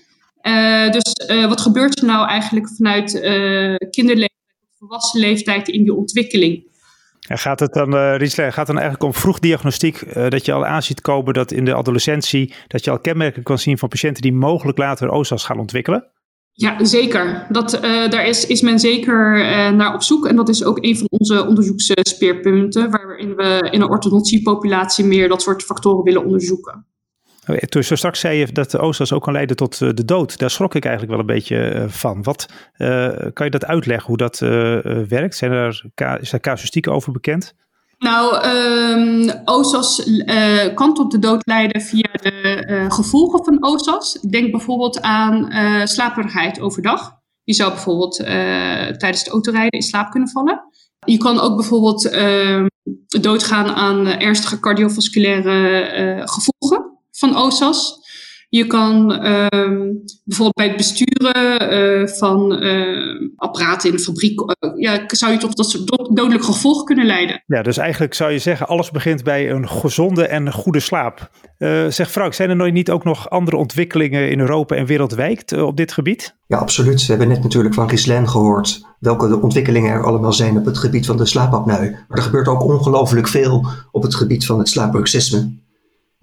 dus 0.91 1.13
wat 1.47 1.61
gebeurt 1.61 1.99
er 1.99 2.05
nou 2.05 2.27
eigenlijk 2.27 2.69
vanuit 2.75 3.11
kinderleeftijd 3.89 4.59
tot 4.59 4.77
volwassen 4.77 5.19
leeftijd 5.19 5.67
in 5.67 5.83
die 5.83 5.93
ontwikkeling? 5.93 6.74
En 7.27 7.37
gaat 7.37 7.59
het 7.59 7.73
dan, 7.73 7.95
uh, 7.95 8.15
Riesler, 8.17 8.53
gaat 8.53 8.67
dan 8.67 8.75
eigenlijk 8.75 9.05
om 9.05 9.13
vroegdiagnostiek, 9.13 10.01
uh, 10.01 10.29
dat 10.29 10.45
je 10.45 10.51
al 10.53 10.65
aan 10.65 10.83
ziet 10.83 11.01
komen 11.01 11.33
dat 11.33 11.51
in 11.51 11.65
de 11.65 11.73
adolescentie, 11.73 12.53
dat 12.67 12.83
je 12.83 12.91
al 12.91 12.99
kenmerken 12.99 13.43
kan 13.43 13.59
zien 13.59 13.77
van 13.77 13.89
patiënten 13.89 14.21
die 14.21 14.33
mogelijk 14.33 14.77
later 14.77 15.09
OSAS 15.09 15.45
gaan 15.45 15.59
ontwikkelen? 15.59 16.07
Ja, 16.51 16.85
zeker. 16.85 17.47
Dat, 17.49 17.73
uh, 17.73 18.09
daar 18.09 18.27
is, 18.27 18.47
is 18.47 18.61
men 18.61 18.79
zeker 18.79 19.43
naar 19.73 19.93
op 19.93 20.03
zoek. 20.03 20.27
En 20.27 20.35
dat 20.35 20.49
is 20.49 20.63
ook 20.63 20.77
een 20.81 20.97
van 20.97 21.07
onze 21.09 21.45
onderzoeksspeerpunten, 21.47 22.91
waarin 22.91 23.35
we 23.35 23.67
in 23.71 23.81
een 23.81 23.89
orthodonciepopulatie 23.89 25.05
meer 25.05 25.27
dat 25.27 25.41
soort 25.41 25.63
factoren 25.63 26.03
willen 26.03 26.25
onderzoeken. 26.25 26.85
Toen 27.45 27.83
zo 27.83 27.95
straks 27.95 28.19
zei 28.19 28.37
je 28.37 28.51
dat 28.51 28.71
de 28.71 28.79
OSAS 28.79 29.13
ook 29.13 29.23
kan 29.23 29.33
leiden 29.33 29.55
tot 29.55 29.79
uh, 29.81 29.89
de 29.93 30.05
dood. 30.05 30.37
Daar 30.37 30.49
schrok 30.49 30.75
ik 30.75 30.85
eigenlijk 30.85 31.13
wel 31.13 31.21
een 31.21 31.35
beetje 31.35 31.85
van. 31.89 32.23
Wat 32.23 32.45
kan 33.33 33.45
je 33.45 33.49
dat 33.49 33.65
uitleggen, 33.65 34.07
hoe 34.07 34.17
dat 34.17 34.39
werkt? 35.09 35.35
Zijn 35.35 35.51
er, 35.51 35.85
is 36.19 36.29
daar 36.29 36.39
casuïstiek 36.39 36.87
over 36.87 37.11
bekend? 37.11 37.55
Nou, 37.97 38.47
um, 38.47 39.31
OSAS 39.45 40.07
uh, 40.07 40.73
kan 40.73 40.93
tot 40.93 41.11
de 41.11 41.19
dood 41.19 41.45
leiden 41.45 41.81
via 41.81 42.09
de 42.11 42.85
gevolgen 42.89 43.43
van 43.43 43.63
OSAS. 43.63 44.19
Denk 44.29 44.51
bijvoorbeeld 44.51 45.01
aan 45.01 45.47
slaperigheid 45.87 46.59
overdag. 46.59 47.11
Je 47.43 47.53
zou 47.53 47.71
bijvoorbeeld 47.71 48.15
tijdens 48.97 49.19
het 49.19 49.29
autorijden 49.29 49.79
in 49.79 49.81
slaap 49.81 50.11
kunnen 50.11 50.29
vallen. 50.29 50.63
Je 51.05 51.17
kan 51.17 51.39
ook 51.39 51.55
bijvoorbeeld 51.55 52.09
ehm, 52.09 52.65
doodgaan 53.21 53.67
aan 53.67 54.07
ernstige 54.07 54.59
cardiovasculaire 54.59 56.21
gevolgen 56.25 56.94
van 57.17 57.37
OSAS. 57.37 58.03
Je 58.49 58.67
kan 58.67 59.11
ehm, 59.11 59.91
bijvoorbeeld 60.23 60.55
bij 60.55 60.67
het 60.67 60.77
besturen 60.77 61.73
uh, 61.73 62.07
van 62.07 62.63
uh, 62.63 63.29
apparaten 63.35 63.89
in 63.89 63.95
de 63.95 64.01
fabriek, 64.01 64.39
uh, 64.39 64.71
ja, 64.75 65.03
zou 65.07 65.31
je 65.31 65.37
toch 65.37 65.53
dat 65.53 65.69
soort 65.69 66.15
dodelijk 66.15 66.43
gevolg 66.43 66.83
kunnen 66.83 67.05
leiden. 67.05 67.43
Ja, 67.45 67.61
dus 67.61 67.77
eigenlijk 67.77 68.13
zou 68.13 68.31
je 68.31 68.39
zeggen, 68.39 68.67
alles 68.67 68.91
begint 68.91 69.23
bij 69.23 69.51
een 69.51 69.69
gezonde 69.69 70.27
en 70.27 70.53
goede 70.53 70.79
slaap. 70.79 71.29
zeg 71.89 72.11
Frank, 72.11 72.33
zijn 72.33 72.49
er 72.49 72.55
nooit 72.55 72.73
niet 72.73 72.91
ook 72.91 73.03
nog 73.03 73.29
andere 73.29 73.57
ontwikkelingen 73.57 74.29
in 74.29 74.39
Europa 74.39 74.75
en 74.75 74.85
wereldwijd 74.85 75.61
op 75.61 75.77
dit 75.77 75.91
gebied? 75.91 76.35
Ja, 76.47 76.57
absoluut. 76.57 77.01
We 77.01 77.09
hebben 77.09 77.27
net 77.27 77.43
natuurlijk 77.43 77.75
van 77.75 77.87
Ghislaine 77.87 78.27
gehoord 78.27 78.85
welke 78.99 79.27
de 79.27 79.41
ontwikkelingen 79.41 79.91
er 79.91 80.05
allemaal 80.05 80.33
zijn 80.33 80.57
op 80.57 80.65
het 80.65 80.77
gebied 80.77 81.05
van 81.05 81.17
de 81.17 81.25
slaapapneu. 81.25 81.91
Maar 82.07 82.17
er 82.17 82.23
gebeurt 82.23 82.47
ook 82.47 82.63
ongelooflijk 82.63 83.27
veel 83.27 83.67
op 83.91 84.03
het 84.03 84.15
gebied 84.15 84.45
van 84.45 84.57
het 84.57 84.69
slaapbruxisme. 84.69 85.63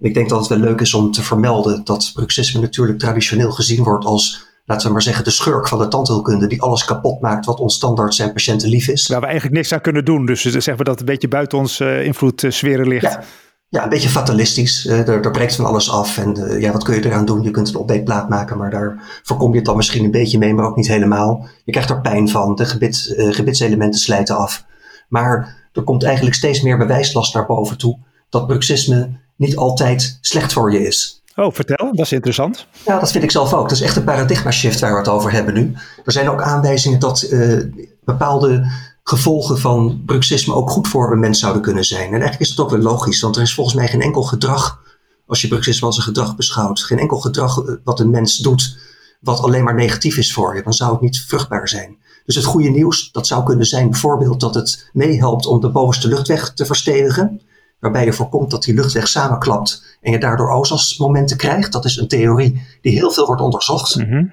Ik 0.03 0.13
denk 0.13 0.29
dat 0.29 0.39
het 0.39 0.47
wel 0.47 0.57
leuk 0.57 0.81
is 0.81 0.93
om 0.93 1.11
te 1.11 1.23
vermelden 1.23 1.81
dat 1.83 2.11
bruxisme 2.13 2.61
natuurlijk 2.61 2.99
traditioneel 2.99 3.51
gezien 3.51 3.83
wordt 3.83 4.05
als, 4.05 4.45
laten 4.65 4.87
we 4.87 4.93
maar 4.93 5.01
zeggen, 5.01 5.23
de 5.23 5.29
schurk 5.29 5.67
van 5.67 5.79
de 5.79 5.87
tandheelkunde 5.87 6.47
die 6.47 6.61
alles 6.61 6.85
kapot 6.85 7.21
maakt 7.21 7.45
wat 7.45 7.59
ons 7.59 7.75
standaard 7.75 8.13
zijn 8.13 8.33
patiënten 8.33 8.69
lief 8.69 8.87
is. 8.87 9.07
Waar 9.07 9.19
we 9.19 9.25
eigenlijk 9.25 9.55
niks 9.55 9.73
aan 9.73 9.81
kunnen 9.81 10.05
doen. 10.05 10.25
Dus 10.25 10.41
zeggen 10.41 10.77
we 10.77 10.83
dat 10.83 10.87
het 10.87 10.99
een 10.99 11.05
beetje 11.05 11.27
buiten 11.27 11.57
ons 11.57 11.79
uh, 11.79 12.05
invloedssferen 12.05 12.87
ligt. 12.87 13.03
Ja. 13.03 13.23
ja. 13.69 13.83
een 13.83 13.89
beetje 13.89 14.09
fatalistisch. 14.09 14.85
Uh, 14.85 15.07
er, 15.07 15.25
er, 15.25 15.31
breekt 15.31 15.55
van 15.55 15.65
alles 15.65 15.91
af. 15.91 16.17
En 16.17 16.37
uh, 16.39 16.61
ja, 16.61 16.71
wat 16.71 16.83
kun 16.83 16.95
je 16.95 17.05
eraan 17.05 17.25
doen? 17.25 17.43
Je 17.43 17.51
kunt 17.51 17.75
een 17.75 18.03
plaat 18.03 18.29
maken, 18.29 18.57
maar 18.57 18.69
daar 18.69 19.21
voorkom 19.23 19.49
je 19.49 19.55
het 19.55 19.65
dan 19.65 19.75
misschien 19.75 20.03
een 20.03 20.11
beetje 20.11 20.37
mee, 20.37 20.53
maar 20.53 20.65
ook 20.65 20.75
niet 20.75 20.87
helemaal. 20.87 21.47
Je 21.65 21.71
krijgt 21.71 21.89
er 21.89 22.01
pijn 22.01 22.29
van. 22.29 22.55
De 22.55 22.65
gebit, 22.65 23.13
gebitselementen 23.17 23.99
slijten 23.99 24.37
af. 24.37 24.65
Maar 25.07 25.55
er 25.73 25.83
komt 25.83 26.03
eigenlijk 26.03 26.35
steeds 26.35 26.61
meer 26.61 26.77
bewijslast 26.77 27.33
naar 27.33 27.45
boven 27.45 27.77
toe 27.77 27.97
dat 28.33 28.47
bruxisme 28.47 29.19
niet 29.35 29.55
altijd 29.55 30.17
slecht 30.21 30.53
voor 30.53 30.73
je 30.73 30.87
is. 30.87 31.21
Oh, 31.35 31.53
vertel, 31.53 31.95
dat 31.95 32.05
is 32.05 32.11
interessant. 32.11 32.67
Ja, 32.85 32.99
dat 32.99 33.11
vind 33.11 33.23
ik 33.23 33.31
zelf 33.31 33.53
ook. 33.53 33.69
Dat 33.69 33.77
is 33.77 33.83
echt 33.83 33.95
een 33.95 34.03
paradigma 34.03 34.51
shift 34.51 34.79
waar 34.79 34.91
we 34.91 34.97
het 34.97 35.07
over 35.07 35.31
hebben 35.31 35.53
nu. 35.53 35.73
Er 36.05 36.11
zijn 36.11 36.29
ook 36.29 36.41
aanwijzingen 36.41 36.99
dat 36.99 37.27
uh, 37.29 37.63
bepaalde 38.03 38.71
gevolgen 39.03 39.59
van 39.59 40.01
bruxisme 40.05 40.53
ook 40.53 40.69
goed 40.69 40.87
voor 40.87 41.11
een 41.11 41.19
mens 41.19 41.39
zouden 41.39 41.61
kunnen 41.61 41.85
zijn. 41.85 42.05
En 42.05 42.11
eigenlijk 42.11 42.39
is 42.39 42.55
dat 42.55 42.65
ook 42.65 42.71
wel 42.71 42.81
logisch, 42.81 43.21
want 43.21 43.35
er 43.35 43.41
is 43.41 43.53
volgens 43.53 43.75
mij 43.75 43.87
geen 43.87 44.01
enkel 44.01 44.23
gedrag, 44.23 44.81
als 45.27 45.41
je 45.41 45.47
bruxisme 45.47 45.87
als 45.87 45.97
een 45.97 46.03
gedrag 46.03 46.35
beschouwt, 46.35 46.83
geen 46.83 46.99
enkel 46.99 47.17
gedrag 47.17 47.57
eh, 47.57 47.73
wat 47.83 47.99
een 47.99 48.09
mens 48.09 48.37
doet, 48.37 48.77
wat 49.19 49.39
alleen 49.39 49.63
maar 49.63 49.75
negatief 49.75 50.17
is 50.17 50.33
voor 50.33 50.55
je. 50.55 50.63
Dan 50.63 50.73
zou 50.73 50.91
het 50.91 51.01
niet 51.01 51.21
vruchtbaar 51.27 51.69
zijn. 51.69 51.97
Dus 52.25 52.35
het 52.35 52.45
goede 52.45 52.69
nieuws, 52.69 53.11
dat 53.11 53.27
zou 53.27 53.43
kunnen 53.43 53.65
zijn 53.65 53.89
bijvoorbeeld 53.89 54.39
dat 54.39 54.55
het 54.55 54.89
meehelpt 54.93 55.45
om 55.45 55.59
de 55.59 55.69
bovenste 55.69 56.07
luchtweg 56.07 56.53
te 56.53 56.65
verstevigen 56.65 57.41
waarbij 57.83 58.05
je 58.05 58.13
voorkomt 58.13 58.51
dat 58.51 58.63
die 58.63 58.73
luchtweg 58.73 59.07
samenklapt 59.07 59.97
en 60.01 60.11
je 60.11 60.19
daardoor 60.19 60.49
OSAS-momenten 60.49 61.37
krijgt. 61.37 61.71
Dat 61.71 61.85
is 61.85 61.97
een 61.97 62.07
theorie 62.07 62.61
die 62.81 62.91
heel 62.91 63.11
veel 63.11 63.25
wordt 63.25 63.41
onderzocht. 63.41 63.95
Mhm, 63.95 64.25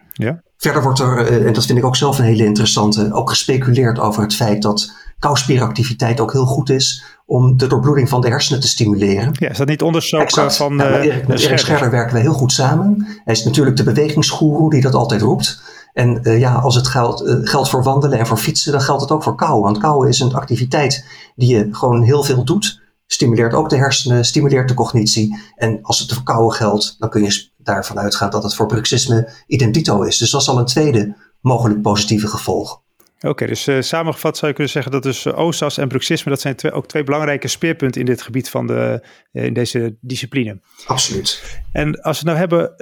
Verder 0.57 0.83
wordt 0.83 0.99
er, 0.99 1.27
eh, 1.27 1.47
en 1.47 1.53
dat 1.53 1.67
vind 1.67 1.79
ik 1.79 1.85
ook 1.85 1.97
zelf 1.97 2.19
een 2.19 2.25
hele 2.25 2.45
interessante, 2.45 3.13
ook 3.13 3.29
gespeculeerd 3.29 3.99
over 3.99 4.23
het 4.23 4.35
feit 4.35 4.63
dat 4.63 4.93
kauwspieractiviteit 5.19 6.21
ook 6.21 6.33
heel 6.33 6.47
goed 6.47 6.71
is 6.71 7.05
om 7.27 7.57
de 7.57 7.67
doorbloeding 7.67 8.09
van 8.09 8.21
de 8.21 8.29
hersenen 8.29 8.61
te 8.61 8.69
stimuleren. 8.69 9.33
Ja, 9.33 9.49
is 9.49 9.57
dat 9.57 9.69
niet 9.69 9.83
onderzoek 9.83 10.21
exact. 10.21 10.57
van 10.57 10.77
ja, 10.77 10.89
met 11.27 11.41
Erik, 11.41 11.59
Scherder 11.59 11.91
werken 11.91 12.15
we 12.15 12.21
heel 12.21 12.33
goed 12.33 12.53
samen. 12.53 13.07
Hij 13.25 13.35
is 13.35 13.45
natuurlijk 13.45 13.77
de 13.77 13.83
bewegingsgoeroe 13.83 14.71
die 14.71 14.81
dat 14.81 14.95
altijd 14.95 15.23
roept. 15.23 15.63
En 15.93 16.21
uh, 16.23 16.39
ja, 16.39 16.55
als 16.55 16.75
het 16.75 16.87
geldt, 16.87 17.23
uh, 17.23 17.35
geldt 17.43 17.71
voor 17.71 17.83
wandelen 17.83 18.19
en 18.19 18.27
voor 18.27 18.37
fietsen, 18.37 18.73
dan 18.73 18.81
geldt 18.81 19.03
het 19.03 19.11
ook 19.11 19.23
voor 19.23 19.35
kauwen. 19.35 19.63
Want 19.63 19.79
kauwen 19.79 20.09
is 20.09 20.21
een 20.21 20.35
activiteit 20.35 21.05
die 21.37 21.57
je 21.57 21.69
gewoon 21.71 22.03
heel 22.03 22.23
veel 22.23 22.45
doet 22.45 22.80
stimuleert 23.13 23.55
ook 23.55 23.69
de 23.69 23.77
hersenen, 23.77 24.25
stimuleert 24.25 24.69
de 24.69 24.75
cognitie. 24.75 25.41
En 25.57 25.79
als 25.83 25.99
het 25.99 26.13
voor 26.13 26.23
koude 26.23 26.55
geldt, 26.55 26.97
dan 26.99 27.11
kun 27.11 27.23
je 27.23 27.51
daarvan 27.57 27.99
uitgaan 27.99 28.31
dat 28.31 28.43
het 28.43 28.55
voor 28.55 28.67
bruxisme 28.67 29.31
identito 29.47 30.03
is. 30.03 30.19
Dus 30.19 30.31
dat 30.31 30.41
is 30.41 30.49
al 30.49 30.59
een 30.59 30.65
tweede 30.65 31.17
mogelijk 31.41 31.83
positieve 31.83 32.27
gevolg. 32.27 32.83
Oké, 33.27 33.47
dus 33.47 33.69
uh, 33.69 33.81
samengevat 33.81 34.37
zou 34.37 34.47
je 34.47 34.55
kunnen 34.55 34.73
zeggen 34.73 34.93
dat 34.93 35.03
dus 35.03 35.25
uh, 35.25 35.39
OSAS 35.39 35.79
en 35.79 35.89
bruxisme, 35.89 36.31
dat 36.31 36.41
zijn 36.41 36.57
twee, 36.57 36.73
ook 36.73 36.87
twee 36.87 37.05
belangrijke 37.05 37.49
speerpunten 37.49 38.01
in 38.01 38.07
dit 38.07 38.23
gebied 38.23 38.51
van 38.51 38.67
de, 38.67 39.03
uh, 39.33 39.45
in 39.45 39.53
deze 39.53 39.97
discipline. 40.01 40.61
Absoluut. 40.87 41.61
En 41.73 42.01
als 42.01 42.21
we 42.21 42.31
het 42.31 42.39
nou 42.39 42.39
hebben, 42.39 42.73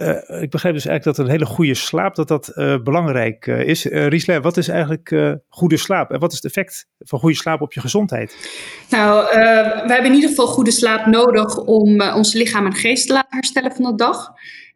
ik 0.42 0.50
begrijp 0.50 0.74
dus 0.74 0.86
eigenlijk 0.86 1.04
dat 1.04 1.18
een 1.18 1.32
hele 1.32 1.46
goede 1.46 1.74
slaap, 1.74 2.14
dat 2.14 2.28
dat 2.28 2.52
belangrijk 2.84 3.46
is. 3.46 3.84
Riesler, 3.84 4.42
wat 4.42 4.56
is 4.56 4.68
eigenlijk 4.68 5.38
goede 5.48 5.76
slaap 5.76 6.10
en 6.10 6.18
wat 6.18 6.32
is 6.32 6.42
het 6.42 6.46
effect 6.46 6.86
van 6.98 7.18
goede 7.18 7.36
slaap 7.36 7.60
op 7.60 7.72
je 7.72 7.80
gezondheid? 7.80 8.36
Nou, 8.90 9.26
we 9.86 9.92
hebben 9.92 10.06
in 10.06 10.14
ieder 10.14 10.28
geval 10.28 10.46
goede 10.46 10.70
slaap 10.70 11.06
nodig 11.06 11.56
om 11.56 12.02
ons 12.02 12.32
lichaam 12.32 12.66
en 12.66 12.74
geest 12.74 13.06
te 13.06 13.12
laten 13.12 13.34
herstellen 13.34 13.72
van 13.72 13.84
de 13.84 13.94
dag. 13.94 14.28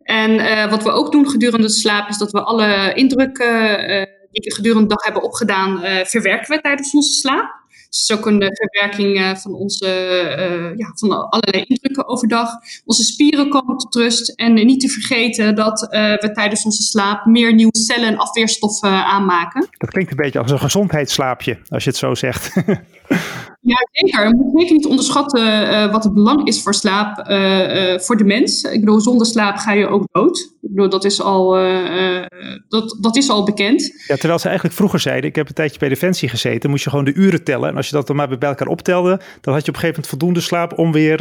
En 0.03 0.71
wat 0.71 0.83
we 0.83 0.91
ook 0.91 1.13
doen 1.13 1.29
gedurende 1.29 1.67
de 1.67 1.73
slaap 1.73 2.09
is 2.09 2.19
dat 2.19 2.31
we 2.31 2.43
alle 2.43 2.95
indrukken 2.95 4.12
die 4.33 4.43
we 4.45 4.55
gedurende 4.55 4.89
de 4.89 4.95
dag 4.95 5.05
hebben 5.05 5.23
opgedaan, 5.23 5.85
uh, 5.85 6.05
verwerken 6.05 6.57
we 6.57 6.61
tijdens 6.61 6.95
onze 6.95 7.13
slaap. 7.13 7.61
Dus 7.69 8.01
het 8.01 8.11
is 8.11 8.17
ook 8.17 8.27
een 8.27 8.43
verwerking 8.53 9.19
uh, 9.19 9.35
van, 9.35 9.55
onze, 9.55 9.87
ja, 10.77 10.93
van 10.95 11.31
allerlei 11.31 11.65
indrukken 11.67 12.09
overdag. 12.09 12.51
Onze 12.85 13.03
spieren 13.03 13.49
komen 13.49 13.77
tot 13.77 13.95
rust. 13.95 14.31
En 14.31 14.55
niet 14.55 14.81
te 14.81 14.89
vergeten 14.89 15.55
dat 15.55 15.81
we 15.91 16.31
tijdens 16.33 16.65
onze 16.65 16.83
slaap 16.83 17.27
meer 17.27 17.55
nieuwe 17.55 17.79
cellen 17.79 18.09
en 18.09 18.19
afweerstoffen 18.19 19.05
aanmaken. 19.05 19.67
Dat 19.79 19.91
klinkt 19.91 20.11
een 20.11 20.17
beetje 20.17 20.39
als 20.39 20.51
een 20.51 20.59
gezondheidsslaapje, 20.59 21.59
als 21.69 21.85
je 21.85 21.91
het 21.91 21.99
zo 21.99 22.15
zegt. 22.15 22.53
Ja, 23.65 23.77
zeker. 23.93 24.29
Je 24.29 24.35
moet 24.35 24.61
zeker 24.61 24.77
niet 24.77 24.87
onderschatten 24.87 25.43
uh, 25.43 25.93
wat 25.93 26.05
het 26.05 26.15
belang 26.15 26.47
is 26.47 26.63
voor 26.63 26.75
slaap 26.75 27.29
uh, 27.29 27.93
uh, 27.93 27.99
voor 27.99 28.17
de 28.17 28.25
mens. 28.25 28.63
Ik 28.63 28.81
bedoel, 28.81 29.01
zonder 29.01 29.27
slaap 29.27 29.57
ga 29.57 29.73
je 29.73 29.87
ook 29.87 30.09
dood. 30.13 30.39
Ik 30.63 30.69
bedoel, 30.69 30.89
dat 30.89 31.05
is 31.05 31.21
al, 31.21 31.51
dat, 32.69 32.97
dat 33.01 33.17
is 33.17 33.29
al 33.31 33.45
bekend. 33.45 33.83
Ja, 34.07 34.17
terwijl 34.17 34.39
ze 34.39 34.47
eigenlijk 34.47 34.77
vroeger 34.77 35.01
zeiden, 35.01 35.31
ik 35.31 35.37
heb 35.37 35.49
een 35.49 35.55
tijdje 35.55 35.79
bij 35.79 35.89
Defensie 35.89 36.29
gezeten, 36.29 36.71
moest 36.71 36.85
je 36.85 36.91
gewoon 36.91 37.05
de 37.05 37.15
uren 37.15 37.45
tellen. 37.45 37.69
En 37.69 37.77
als 37.77 37.89
je 37.89 37.95
dat 37.95 38.07
dan 38.07 38.17
maar 38.17 38.39
bij 38.39 38.49
elkaar 38.49 38.69
optelde, 38.69 39.21
dan 39.41 39.55
had 39.55 39.65
je 39.65 39.69
op 39.71 39.75
een 39.75 39.81
gegeven 39.81 39.89
moment 39.89 40.07
voldoende 40.07 40.41
slaap 40.41 40.79
om 40.79 40.93
weer, 40.93 41.19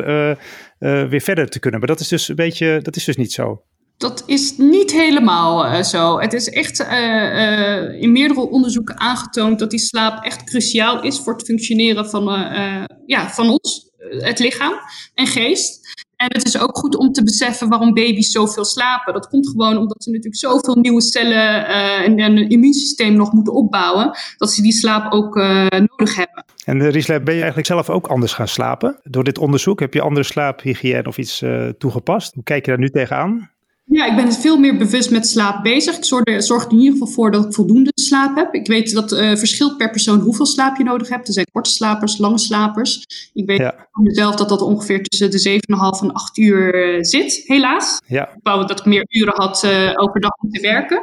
weer 1.09 1.21
verder 1.21 1.49
te 1.49 1.59
kunnen. 1.59 1.79
Maar 1.79 1.89
dat 1.89 1.99
is 1.99 2.07
dus 2.07 2.27
een 2.27 2.35
beetje, 2.35 2.79
dat 2.81 2.95
is 2.95 3.03
dus 3.03 3.17
niet 3.17 3.31
zo. 3.31 3.61
Dat 4.01 4.23
is 4.25 4.57
niet 4.57 4.91
helemaal 4.91 5.65
uh, 5.65 5.81
zo. 5.81 6.19
Het 6.19 6.33
is 6.33 6.49
echt 6.49 6.79
uh, 6.79 6.87
uh, 6.91 8.01
in 8.01 8.11
meerdere 8.11 8.49
onderzoeken 8.49 8.99
aangetoond 8.99 9.59
dat 9.59 9.69
die 9.69 9.79
slaap 9.79 10.23
echt 10.23 10.43
cruciaal 10.43 11.03
is 11.03 11.19
voor 11.19 11.33
het 11.33 11.45
functioneren 11.45 12.09
van, 12.09 12.23
ja, 13.05 13.29
van 13.29 13.49
ons, 13.49 13.91
het 13.97 14.39
lichaam 14.39 14.73
en 15.13 15.27
geest. 15.27 15.79
En 16.15 16.27
het 16.27 16.45
is 16.45 16.59
ook 16.59 16.77
goed 16.77 16.95
om 16.97 17.11
te 17.11 17.23
beseffen 17.23 17.69
waarom 17.69 17.93
baby's 17.93 18.31
zoveel 18.31 18.65
slapen. 18.65 19.13
Dat 19.13 19.27
komt 19.27 19.47
gewoon 19.47 19.77
omdat 19.77 20.03
ze 20.03 20.09
natuurlijk 20.09 20.35
zoveel 20.35 20.75
nieuwe 20.75 21.01
cellen 21.01 21.65
en 22.17 22.49
immuunsysteem 22.49 23.13
nog 23.13 23.31
moeten 23.31 23.53
opbouwen, 23.53 24.17
dat 24.37 24.51
ze 24.51 24.61
die 24.61 24.73
slaap 24.73 25.13
ook 25.13 25.35
nodig 25.69 26.15
hebben. 26.15 26.45
En 26.65 26.89
Riesle, 26.89 27.21
ben 27.21 27.33
je 27.33 27.39
eigenlijk 27.39 27.67
zelf 27.67 27.89
ook 27.89 28.07
anders 28.07 28.33
gaan 28.33 28.47
slapen? 28.47 28.99
Door 29.03 29.23
dit 29.23 29.37
onderzoek 29.37 29.79
heb 29.79 29.93
je 29.93 30.01
andere 30.01 30.25
slaaphygiëne 30.25 31.07
of 31.07 31.17
iets 31.17 31.43
toegepast? 31.77 32.33
Hoe 32.33 32.43
kijk 32.43 32.65
je 32.65 32.71
daar 32.71 32.79
nu 32.79 32.89
tegenaan? 32.89 33.49
Ja, 33.83 34.05
ik 34.05 34.15
ben 34.15 34.33
veel 34.33 34.57
meer 34.57 34.77
bewust 34.77 35.11
met 35.11 35.27
slaap 35.27 35.63
bezig. 35.63 35.97
Ik 35.97 36.05
zorg 36.05 36.27
er, 36.27 36.43
zorg 36.43 36.65
er 36.65 36.71
in 36.71 36.77
ieder 36.77 36.91
geval 36.91 37.07
voor 37.07 37.31
dat 37.31 37.45
ik 37.45 37.53
voldoende 37.53 37.91
slaap 37.93 38.35
heb. 38.35 38.53
Ik 38.53 38.67
weet 38.67 38.93
dat 38.93 39.11
uh, 39.11 39.35
verschilt 39.35 39.77
per 39.77 39.89
persoon 39.89 40.19
hoeveel 40.19 40.45
slaap 40.45 40.77
je 40.77 40.83
nodig 40.83 41.09
hebt. 41.09 41.27
Er 41.27 41.33
zijn 41.33 41.47
korte 41.51 41.69
slapers, 41.69 42.17
lange 42.17 42.37
slapers. 42.37 43.05
Ik 43.33 43.45
weet 43.45 43.57
ja. 43.57 43.87
van 43.91 44.03
mezelf 44.03 44.35
dat 44.35 44.49
dat 44.49 44.61
ongeveer 44.61 45.03
tussen 45.03 45.31
de 45.31 45.61
7,5 45.99 46.03
en 46.03 46.13
8 46.13 46.37
uur 46.37 46.95
uh, 46.95 47.03
zit, 47.03 47.41
helaas. 47.45 48.01
Ja. 48.07 48.29
Ik 48.29 48.39
wou 48.43 48.67
dat 48.67 48.79
ik 48.79 48.85
meer 48.85 49.05
uren 49.07 49.33
had 49.35 49.63
uh, 49.65 49.91
overdag 49.95 50.33
om 50.41 50.49
te 50.49 50.61
werken. 50.61 51.01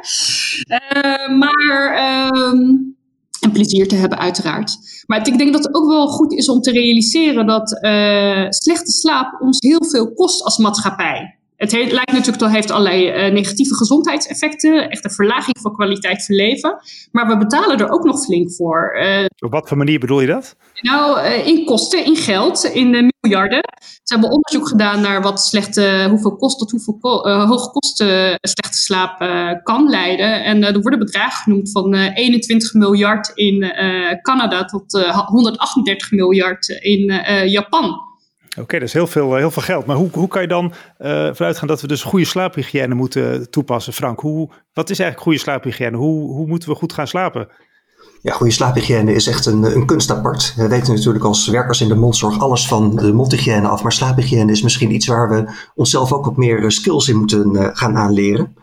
maar... 1.39 1.95
Ehm, 1.97 2.97
en 3.41 3.53
plezier 3.53 3.89
te 3.89 3.95
hebben, 3.95 4.19
uiteraard. 4.19 4.77
Maar 5.07 5.29
ik 5.29 5.39
denk 5.39 5.53
dat 5.53 5.65
het 5.65 5.75
ook 5.75 5.89
wel 5.89 6.07
goed 6.07 6.33
is 6.33 6.49
om 6.49 6.61
te 6.61 6.71
realiseren 6.71 7.47
dat 7.47 7.69
slechte 8.49 8.93
slaap 8.93 9.41
ons 9.41 9.59
heel 9.61 9.85
veel 9.85 10.13
kost 10.13 10.43
als 10.45 10.59
maatschappij. 10.59 11.38
Het 11.59 11.73
lijkt 11.73 12.13
natuurlijk 12.13 12.39
dat 12.39 12.51
heeft 12.51 12.71
allerlei 12.71 13.31
negatieve 13.31 13.75
gezondheidseffecten, 13.75 14.91
echt 14.91 15.05
een 15.05 15.11
verlaging 15.11 15.59
van 15.61 15.75
kwaliteit 15.75 16.25
van 16.25 16.35
leven. 16.35 16.81
Maar 17.13 17.27
we 17.27 17.37
betalen 17.37 17.79
er 17.79 17.91
ook 17.91 18.05
nog 18.05 18.25
flink 18.25 18.53
voor. 18.53 18.93
Op 19.39 19.51
wat 19.51 19.69
voor 19.69 19.77
manier 19.77 19.99
bedoel 19.99 20.21
je 20.21 20.27
dat? 20.27 20.57
Nou, 20.81 21.27
in 21.27 21.65
kosten, 21.65 22.05
in 22.05 22.17
geld, 22.17 22.65
in 22.65 23.13
miljarden. 23.21 23.63
Ze 24.03 24.15
hebben 24.15 24.31
onderzoek 24.31 24.69
gedaan 24.69 25.01
naar 25.01 25.23
wat 25.23 25.41
slechte, 25.41 26.07
hoeveel 26.11 26.37
kost 26.37 26.59
tot 26.59 26.71
hoeveel 26.71 27.29
hoge 27.47 27.71
kosten 27.71 28.39
slechte 28.41 28.79
slaap 28.79 29.19
kan 29.63 29.89
leiden. 29.89 30.45
En 30.45 30.65
er 30.65 30.81
worden 30.81 30.99
bedragen 30.99 31.43
genoemd 31.43 31.71
van 31.73 31.95
21 31.95 32.75
miljard 32.75 33.31
in 33.35 33.73
Canada 34.23 34.65
tot 34.65 34.93
138 35.27 36.11
miljard 36.11 36.69
in 36.69 37.13
Japan. 37.49 38.07
Oké, 38.61 38.79
dat 38.79 38.89
is 38.89 38.93
heel 38.93 39.07
veel, 39.07 39.35
heel 39.35 39.51
veel 39.51 39.63
geld. 39.63 39.87
Maar 39.87 39.97
hoe, 39.97 40.09
hoe 40.13 40.29
kan 40.29 40.43
je 40.43 40.49
dan 40.49 40.65
uh, 40.99 41.29
vanuit 41.33 41.59
gaan 41.59 41.69
dat 41.69 41.81
we 41.81 41.87
dus 41.87 42.03
goede 42.03 42.25
slaaphygiëne 42.25 42.95
moeten 42.95 43.51
toepassen, 43.51 43.93
Frank? 43.93 44.21
Hoe, 44.21 44.51
wat 44.73 44.91
is 44.91 44.99
eigenlijk 44.99 45.21
goede 45.21 45.39
slaaphygiëne? 45.39 45.97
Hoe, 45.97 46.33
hoe 46.33 46.47
moeten 46.47 46.69
we 46.69 46.75
goed 46.75 46.93
gaan 46.93 47.07
slapen? 47.07 47.49
Ja, 48.23 48.33
goede 48.33 48.53
slaaphygiëne 48.53 49.13
is 49.13 49.27
echt 49.27 49.47
een, 49.47 49.63
een 49.63 49.87
kunst 49.87 50.11
apart. 50.11 50.55
We 50.57 50.69
weten 50.69 50.95
natuurlijk 50.95 51.25
als 51.25 51.49
werkers 51.49 51.81
in 51.81 51.89
de 51.89 51.95
mondzorg 51.95 52.41
alles 52.41 52.69
van 52.69 52.97
de 52.97 53.13
mondhygiëne 53.13 53.69
af. 53.69 53.83
Maar 53.83 53.93
slaaphygiëne 53.93 54.53
is 54.53 54.63
misschien 54.63 54.95
iets 54.95 55.07
waar 55.07 55.29
we 55.29 55.51
onszelf 55.75 56.13
ook 56.13 56.25
wat 56.25 56.37
meer 56.37 56.63
eh, 56.63 56.69
skills 56.69 57.09
in 57.09 57.17
moeten 57.17 57.71
gaan 57.77 57.97
aanleren. 57.97 58.57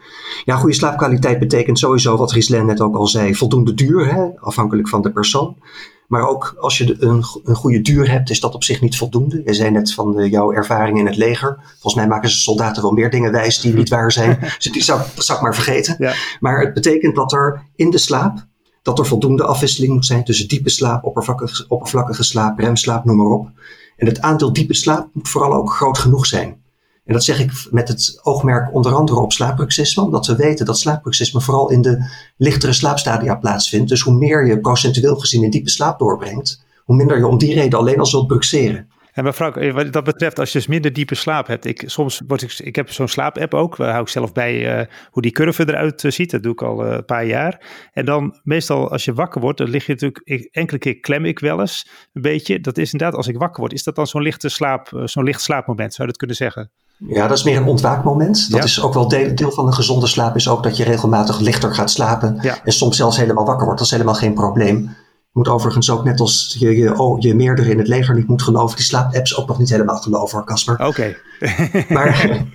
Ja, 0.45 0.55
goede 0.55 0.75
slaapkwaliteit 0.75 1.39
betekent 1.39 1.79
sowieso, 1.79 2.17
wat 2.17 2.31
Rieslen 2.31 2.65
net 2.65 2.81
ook 2.81 2.95
al 2.95 3.07
zei, 3.07 3.35
voldoende 3.35 3.73
duur, 3.73 4.13
hè, 4.13 4.39
afhankelijk 4.39 4.89
van 4.89 5.01
de 5.01 5.11
persoon. 5.11 5.57
Maar 6.07 6.27
ook 6.27 6.55
als 6.59 6.77
je 6.77 6.95
een, 6.99 7.23
een 7.43 7.55
goede 7.55 7.81
duur 7.81 8.11
hebt, 8.11 8.29
is 8.29 8.39
dat 8.39 8.55
op 8.55 8.63
zich 8.63 8.81
niet 8.81 8.97
voldoende. 8.97 9.41
Je 9.45 9.53
zei 9.53 9.71
net 9.71 9.93
van 9.93 10.19
uh, 10.19 10.31
jouw 10.31 10.51
ervaring 10.51 10.97
in 10.97 11.05
het 11.05 11.15
leger. 11.15 11.59
Volgens 11.71 11.95
mij 11.95 12.07
maken 12.07 12.29
ze 12.29 12.39
soldaten 12.39 12.81
wel 12.81 12.91
meer 12.91 13.09
dingen 13.09 13.31
wijs 13.31 13.59
die 13.59 13.73
niet 13.73 13.89
waar 13.89 14.11
zijn. 14.11 14.39
dus 14.59 14.71
die 14.71 14.83
zou, 14.83 15.01
ik 15.01 15.41
maar 15.41 15.55
vergeten. 15.55 15.95
Ja. 15.99 16.13
Maar 16.39 16.59
het 16.59 16.73
betekent 16.73 17.15
dat 17.15 17.33
er 17.33 17.65
in 17.75 17.89
de 17.89 17.97
slaap, 17.97 18.45
dat 18.81 18.99
er 18.99 19.05
voldoende 19.05 19.43
afwisseling 19.43 19.93
moet 19.93 20.05
zijn 20.05 20.23
tussen 20.23 20.47
diepe 20.47 20.69
slaap, 20.69 21.03
oppervlakkige, 21.03 21.65
oppervlakkige 21.67 22.23
slaap, 22.23 22.59
remslaap, 22.59 23.05
noem 23.05 23.17
maar 23.17 23.25
op. 23.25 23.49
En 23.97 24.07
het 24.07 24.21
aandeel 24.21 24.53
diepe 24.53 24.73
slaap 24.73 25.09
moet 25.13 25.29
vooral 25.29 25.53
ook 25.53 25.71
groot 25.71 25.97
genoeg 25.97 26.25
zijn. 26.25 26.63
En 27.05 27.13
dat 27.13 27.23
zeg 27.23 27.39
ik 27.39 27.51
met 27.71 27.87
het 27.87 28.19
oogmerk 28.23 28.73
onder 28.73 28.93
andere 28.93 29.19
op 29.19 29.31
slaapbruxisme, 29.31 30.03
omdat 30.03 30.27
we 30.27 30.35
weten 30.35 30.65
dat 30.65 30.79
slaapbruxisme 30.79 31.41
vooral 31.41 31.71
in 31.71 31.81
de 31.81 32.05
lichtere 32.37 32.73
slaapstadia 32.73 33.35
plaatsvindt. 33.35 33.89
Dus 33.89 34.01
hoe 34.01 34.17
meer 34.17 34.47
je 34.47 34.59
procentueel 34.59 35.15
gezien 35.15 35.43
in 35.43 35.49
diepe 35.49 35.69
slaap 35.69 35.99
doorbrengt, 35.99 36.65
hoe 36.83 36.95
minder 36.95 37.17
je 37.17 37.27
om 37.27 37.37
die 37.37 37.53
reden 37.53 37.79
alleen 37.79 37.99
al 37.99 38.05
zult 38.05 38.27
bruxeren. 38.27 38.87
En 39.15 39.33
Frank, 39.33 39.55
eh, 39.55 39.73
wat 39.73 39.93
dat 39.93 40.03
betreft, 40.03 40.39
als 40.39 40.51
je 40.51 40.57
dus 40.57 40.67
minder 40.67 40.93
diepe 40.93 41.15
slaap 41.15 41.47
hebt. 41.47 41.65
Ik, 41.65 41.83
soms 41.85 42.21
word 42.27 42.41
ik, 42.41 42.59
ik 42.59 42.75
heb 42.75 42.91
zo'n 42.91 43.07
slaapapp 43.07 43.53
ook. 43.53 43.75
Waar 43.75 43.89
hou 43.89 44.01
ik 44.01 44.07
zelf 44.07 44.31
bij 44.31 44.79
uh, 44.79 44.85
hoe 45.09 45.21
die 45.21 45.31
curve 45.31 45.67
eruit 45.67 46.03
uh, 46.03 46.11
ziet. 46.11 46.31
Dat 46.31 46.43
doe 46.43 46.51
ik 46.51 46.61
al 46.61 46.85
een 46.85 47.05
paar 47.05 47.25
jaar. 47.25 47.61
En 47.93 48.05
dan 48.05 48.39
meestal 48.43 48.91
als 48.91 49.05
je 49.05 49.13
wakker 49.13 49.41
wordt, 49.41 49.57
dan 49.57 49.69
lig 49.69 49.85
je 49.85 49.91
natuurlijk, 49.91 50.21
ik, 50.23 50.47
enkele 50.51 50.79
keer 50.79 50.99
klem 50.99 51.25
ik 51.25 51.39
wel 51.39 51.59
eens 51.59 51.89
een 52.13 52.21
beetje. 52.21 52.59
Dat 52.59 52.77
is 52.77 52.91
inderdaad 52.91 53.17
als 53.17 53.27
ik 53.27 53.37
wakker 53.37 53.59
word. 53.59 53.73
Is 53.73 53.83
dat 53.83 53.95
dan 53.95 54.07
zo'n 54.07 54.21
lichte 54.21 54.49
slaap, 54.49 55.01
zo'n 55.03 55.23
licht 55.23 55.41
slaapmoment, 55.41 55.93
zou 55.93 56.01
je 56.01 56.07
dat 56.07 56.17
kunnen 56.17 56.35
zeggen? 56.35 56.71
Ja, 56.97 57.27
dat 57.27 57.37
is 57.37 57.43
meer 57.43 57.57
een 57.57 57.67
ontwaakmoment. 57.67 58.51
Dat 58.51 58.63
is 58.63 58.81
ook 58.81 58.93
wel 58.93 59.07
deel, 59.07 59.35
deel, 59.35 59.51
van 59.51 59.67
een 59.67 59.73
gezonde 59.73 60.07
slaap, 60.07 60.35
is 60.35 60.49
ook 60.49 60.63
dat 60.63 60.77
je 60.77 60.83
regelmatig 60.83 61.39
lichter 61.39 61.75
gaat 61.75 61.91
slapen. 61.91 62.39
En 62.39 62.73
soms 62.73 62.97
zelfs 62.97 63.17
helemaal 63.17 63.45
wakker 63.45 63.63
wordt. 63.65 63.79
Dat 63.79 63.87
is 63.87 63.93
helemaal 63.93 64.15
geen 64.15 64.33
probleem. 64.33 64.77
Je 65.35 65.41
moet 65.41 65.47
overigens 65.47 65.89
ook 65.89 66.03
net 66.03 66.19
als 66.19 66.55
je 66.59 66.77
je, 66.77 66.97
oh, 66.99 67.21
je 67.21 67.35
meerdere 67.35 67.69
in 67.69 67.77
het 67.77 67.87
leger 67.87 68.15
niet 68.15 68.27
moet 68.27 68.41
geloven, 68.41 68.75
die 68.75 68.85
slaapapps 68.85 69.37
ook 69.37 69.47
nog 69.47 69.57
niet 69.57 69.69
helemaal 69.69 69.97
geloven 69.97 70.45
Casper. 70.45 70.87
Oké. 70.87 71.15
maar 71.95 72.45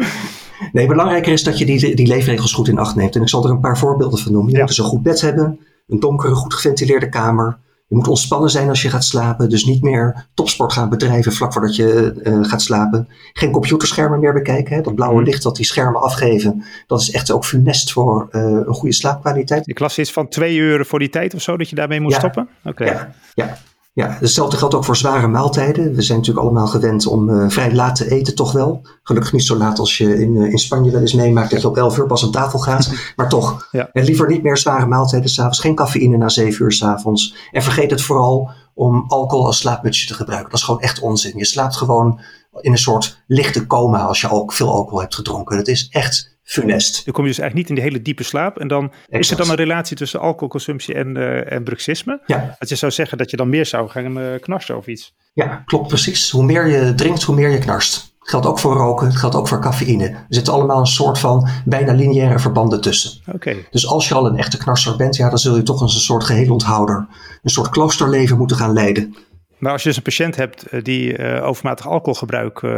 nee, 0.73 0.87
belangrijker 0.87 1.33
is 1.33 1.43
dat 1.43 1.59
je 1.59 1.67
die, 1.67 1.95
die 1.95 2.07
leefregels 2.07 2.53
goed 2.53 2.69
in 2.69 2.79
acht 2.79 2.95
neemt. 2.95 3.17
En 3.17 3.23
ik 3.23 3.29
zal 3.29 3.45
er 3.45 3.51
een 3.51 3.61
paar 3.61 3.79
voorbeelden 3.79 4.19
van 4.19 4.33
noemen. 4.33 4.53
Je 4.53 4.59
moet 4.59 4.69
dus 4.69 4.79
een 4.79 4.85
goed 4.85 5.03
bed 5.03 5.21
hebben, 5.21 5.61
een 5.87 6.01
donkere, 6.01 6.35
goed 6.35 6.55
geventileerde 6.55 7.09
kamer, 7.09 7.59
je 7.91 7.97
moet 7.97 8.09
ontspannen 8.09 8.51
zijn 8.51 8.69
als 8.69 8.83
je 8.83 8.91
gaat 8.91 9.05
slapen. 9.05 9.49
Dus 9.49 9.65
niet 9.65 9.83
meer 9.83 10.27
topsport 10.35 10.73
gaan 10.73 10.89
bedrijven 10.89 11.33
vlak 11.33 11.53
voordat 11.53 11.77
je 11.77 12.21
uh, 12.23 12.45
gaat 12.45 12.63
slapen. 12.63 13.09
Geen 13.33 13.51
computerschermen 13.51 14.21
meer 14.21 14.33
bekijken. 14.33 14.77
Hè? 14.77 14.83
Dat 14.83 14.95
blauwe 14.95 15.21
mhm. 15.21 15.25
licht 15.25 15.43
dat 15.43 15.57
die 15.57 15.65
schermen 15.65 16.01
afgeven. 16.01 16.65
Dat 16.87 17.01
is 17.01 17.11
echt 17.11 17.31
ook 17.31 17.45
funest 17.45 17.93
voor 17.93 18.29
uh, 18.31 18.43
een 18.43 18.75
goede 18.75 18.95
slaapkwaliteit. 18.95 19.69
Ik 19.69 19.79
las 19.79 19.99
iets 19.99 20.13
van 20.13 20.29
twee 20.29 20.57
uur 20.57 20.87
voor 20.87 20.99
die 20.99 21.09
tijd 21.09 21.35
of 21.35 21.43
zo 21.43 21.57
dat 21.57 21.69
je 21.69 21.76
daarmee 21.76 22.00
moet 22.00 22.15
stoppen? 22.15 22.49
Oké. 22.65 22.85
Ja, 22.85 23.15
ja. 23.35 23.59
Ja, 24.00 24.17
hetzelfde 24.21 24.56
geldt 24.56 24.75
ook 24.75 24.84
voor 24.84 24.97
zware 24.97 25.26
maaltijden. 25.26 25.95
We 25.95 26.02
zijn 26.02 26.19
natuurlijk 26.19 26.47
allemaal 26.47 26.67
gewend 26.67 27.06
om 27.06 27.28
uh, 27.28 27.49
vrij 27.49 27.75
laat 27.75 27.97
te 27.97 28.10
eten, 28.10 28.34
toch 28.34 28.52
wel. 28.52 28.80
Gelukkig 29.02 29.32
niet 29.32 29.45
zo 29.45 29.56
laat 29.56 29.78
als 29.78 29.99
je 29.99 30.21
in, 30.21 30.34
uh, 30.34 30.50
in 30.50 30.58
Spanje 30.58 30.91
wel 30.91 31.00
eens 31.00 31.15
meemaakt 31.15 31.50
dat 31.50 31.60
je 31.60 31.69
op 31.69 31.76
11 31.76 31.99
uur 31.99 32.06
pas 32.06 32.25
aan 32.25 32.30
tafel 32.30 32.58
gaat. 32.58 32.91
Maar 33.17 33.28
toch, 33.28 33.69
ja. 33.71 33.89
en 33.93 34.04
liever 34.04 34.28
niet 34.28 34.43
meer 34.43 34.56
zware 34.56 34.86
maaltijden 34.86 35.30
s'avonds. 35.30 35.60
Geen 35.60 35.75
cafeïne 35.75 36.17
na 36.17 36.28
7 36.28 36.65
uur 36.65 36.73
s'avonds. 36.73 37.34
En 37.50 37.63
vergeet 37.63 37.91
het 37.91 38.02
vooral 38.02 38.50
om 38.75 39.04
alcohol 39.08 39.47
als 39.47 39.58
slaapmutsje 39.58 40.06
te 40.06 40.15
gebruiken. 40.15 40.50
Dat 40.50 40.58
is 40.58 40.65
gewoon 40.65 40.80
echt 40.80 41.00
onzin. 41.00 41.36
Je 41.36 41.45
slaapt 41.45 41.76
gewoon 41.76 42.21
in 42.60 42.73
een 42.73 42.78
soort 42.78 43.23
lichte 43.26 43.67
coma 43.67 44.02
als 44.02 44.21
je 44.21 44.26
al 44.26 44.50
veel 44.52 44.71
alcohol 44.71 45.00
hebt 45.00 45.15
gedronken. 45.15 45.56
Dat 45.56 45.69
is 45.69 45.89
echt 45.91 46.39
funest. 46.50 47.04
Dan 47.04 47.15
kom 47.15 47.25
je 47.25 47.30
dus 47.30 47.39
eigenlijk 47.39 47.54
niet 47.54 47.69
in 47.69 47.75
die 47.75 47.93
hele 47.93 48.04
diepe 48.04 48.23
slaap. 48.23 48.58
En 48.58 48.69
dan 48.69 48.93
is 49.08 49.30
er 49.30 49.36
dan 49.36 49.50
een 49.50 49.56
relatie 49.56 49.97
tussen 49.97 50.21
alcoholconsumptie 50.21 50.95
en, 50.95 51.17
uh, 51.17 51.52
en 51.52 51.65
bruxisme. 51.65 52.23
Ja. 52.26 52.56
Dat 52.58 52.69
je 52.69 52.75
zou 52.75 52.93
zeggen 52.93 53.19
dat 53.19 53.30
je 53.30 53.36
dan 53.36 53.49
meer 53.49 53.67
zou 53.67 53.89
gaan 53.89 54.19
uh, 54.19 54.41
knarsen 54.41 54.76
of 54.76 54.86
iets. 54.86 55.15
Ja, 55.32 55.63
klopt 55.65 55.89
precies. 55.89 56.30
Hoe 56.30 56.45
meer 56.45 56.67
je 56.67 56.95
drinkt, 56.95 57.23
hoe 57.23 57.34
meer 57.34 57.49
je 57.49 57.58
knarst. 57.58 58.15
Het 58.19 58.28
geldt 58.28 58.47
ook 58.47 58.58
voor 58.58 58.76
roken, 58.76 59.06
het 59.06 59.17
geldt 59.17 59.34
ook 59.34 59.49
voor 59.49 59.60
cafeïne. 59.60 60.08
Er 60.08 60.26
zitten 60.28 60.52
allemaal 60.52 60.80
een 60.80 60.86
soort 60.86 61.19
van 61.19 61.49
bijna 61.65 61.93
lineaire 61.93 62.39
verbanden 62.39 62.80
tussen. 62.80 63.21
Oké. 63.32 63.56
Dus 63.71 63.86
als 63.86 64.08
je 64.08 64.15
al 64.15 64.26
een 64.26 64.36
echte 64.36 64.58
knarser 64.58 64.97
bent, 64.97 65.17
ja, 65.17 65.28
dan 65.28 65.39
zul 65.39 65.56
je 65.56 65.63
toch 65.63 65.80
als 65.80 65.95
een 65.95 66.00
soort 66.00 66.25
geheelonthouder, 66.25 67.06
een 67.43 67.50
soort 67.50 67.69
kloosterleven 67.69 68.39
moeten 68.39 68.56
gaan 68.56 68.73
leiden. 68.73 69.17
Maar 69.58 69.73
als 69.73 69.82
je 69.82 69.89
dus 69.89 69.97
een 69.97 70.02
patiënt 70.02 70.36
hebt 70.36 70.63
eh, 70.63 70.82
die 70.82 71.19
uh, 71.19 71.47
overmatig 71.47 71.89
alcoholgebruik 71.89 72.63
uh, 72.63 72.73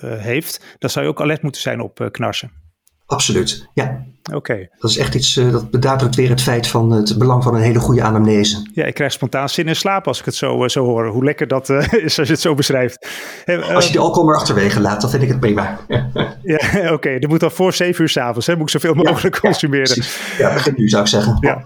heeft, 0.00 0.76
dan 0.78 0.90
zou 0.90 1.04
je 1.04 1.10
ook 1.10 1.20
alert 1.20 1.42
moeten 1.42 1.60
zijn 1.60 1.80
op 1.80 2.08
knarsen. 2.10 2.50
Absoluut, 3.08 3.68
ja. 3.74 4.04
Oké. 4.32 4.68
Dat 4.78 4.90
is 4.90 4.98
echt 4.98 5.14
iets, 5.14 5.36
uh, 5.36 5.52
dat 5.52 5.70
benadrukt 5.70 6.14
weer 6.14 6.28
het 6.28 6.42
feit 6.42 6.66
van 6.66 6.90
het 6.90 7.18
belang 7.18 7.42
van 7.42 7.54
een 7.54 7.62
hele 7.62 7.78
goede 7.78 8.02
anamnese. 8.02 8.70
Ja, 8.72 8.84
ik 8.84 8.94
krijg 8.94 9.12
spontaan 9.12 9.48
zin 9.48 9.68
in 9.68 9.76
slaap 9.76 10.06
als 10.06 10.18
ik 10.18 10.24
het 10.24 10.34
zo, 10.34 10.62
uh, 10.62 10.68
zo 10.68 10.84
hoor. 10.84 11.06
Hoe 11.06 11.24
lekker 11.24 11.48
dat 11.48 11.68
uh, 11.68 11.92
is 12.04 12.18
als 12.18 12.26
je 12.26 12.32
het 12.32 12.42
zo 12.42 12.54
beschrijft. 12.54 13.08
als 13.74 13.84
je 13.86 13.90
die 13.90 14.00
alcohol 14.00 14.24
maar 14.24 14.36
achterwege 14.36 14.80
laat, 14.80 15.00
dan 15.00 15.10
vind 15.10 15.22
ik 15.22 15.28
het 15.28 15.40
prima. 15.40 15.78
ja, 16.42 16.58
oké. 16.72 16.92
Okay. 16.92 17.18
Dat 17.18 17.30
moet 17.30 17.40
dan 17.40 17.50
voor 17.50 17.72
zeven 17.72 18.02
uur 18.02 18.08
s'avonds, 18.08 18.48
moet 18.48 18.60
ik 18.60 18.68
zoveel 18.68 18.94
mogelijk 18.94 19.34
ja, 19.34 19.40
consumeren. 19.40 20.02
Ja, 20.38 20.48
ja, 20.48 20.54
begin 20.54 20.74
nu 20.76 20.88
zou 20.88 21.02
ik 21.02 21.08
zeggen. 21.08 21.36
Ja. 21.40 21.64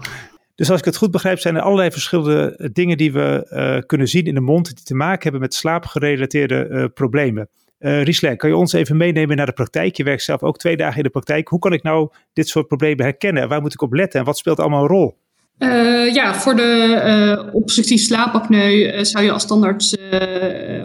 Dus 0.55 0.69
als 0.69 0.79
ik 0.79 0.85
het 0.85 0.97
goed 0.97 1.11
begrijp, 1.11 1.39
zijn 1.39 1.55
er 1.55 1.61
allerlei 1.61 1.91
verschillende 1.91 2.69
dingen 2.73 2.97
die 2.97 3.13
we 3.13 3.83
kunnen 3.85 4.07
zien 4.07 4.25
in 4.25 4.33
de 4.33 4.41
mond 4.41 4.65
die 4.75 4.83
te 4.83 4.95
maken 4.95 5.21
hebben 5.21 5.41
met 5.41 5.53
slaapgerelateerde 5.53 6.91
problemen. 6.93 7.49
Uh, 7.83 8.35
kan 8.35 8.49
je 8.49 8.55
ons 8.55 8.73
even 8.73 8.97
meenemen 8.97 9.37
naar 9.37 9.45
de 9.45 9.51
praktijk? 9.51 9.97
Je 9.97 10.03
werkt 10.03 10.23
zelf 10.23 10.43
ook 10.43 10.57
twee 10.57 10.77
dagen 10.77 10.97
in 10.97 11.03
de 11.03 11.09
praktijk. 11.09 11.47
Hoe 11.47 11.59
kan 11.59 11.73
ik 11.73 11.83
nou 11.83 12.09
dit 12.33 12.47
soort 12.47 12.67
problemen 12.67 13.03
herkennen? 13.05 13.49
Waar 13.49 13.61
moet 13.61 13.73
ik 13.73 13.81
op 13.81 13.93
letten 13.93 14.19
en 14.19 14.25
wat 14.25 14.37
speelt 14.37 14.59
allemaal 14.59 14.81
een 14.81 14.87
rol? 14.87 15.22
Uh, 15.59 16.13
ja, 16.13 16.35
voor 16.35 16.55
de 16.55 17.01
uh, 17.47 17.55
obstructief 17.55 18.01
slaapapneu 18.01 18.73
uh, 18.73 19.03
zou 19.03 19.23
je 19.23 19.31
als 19.31 19.43
standaard, 19.43 19.97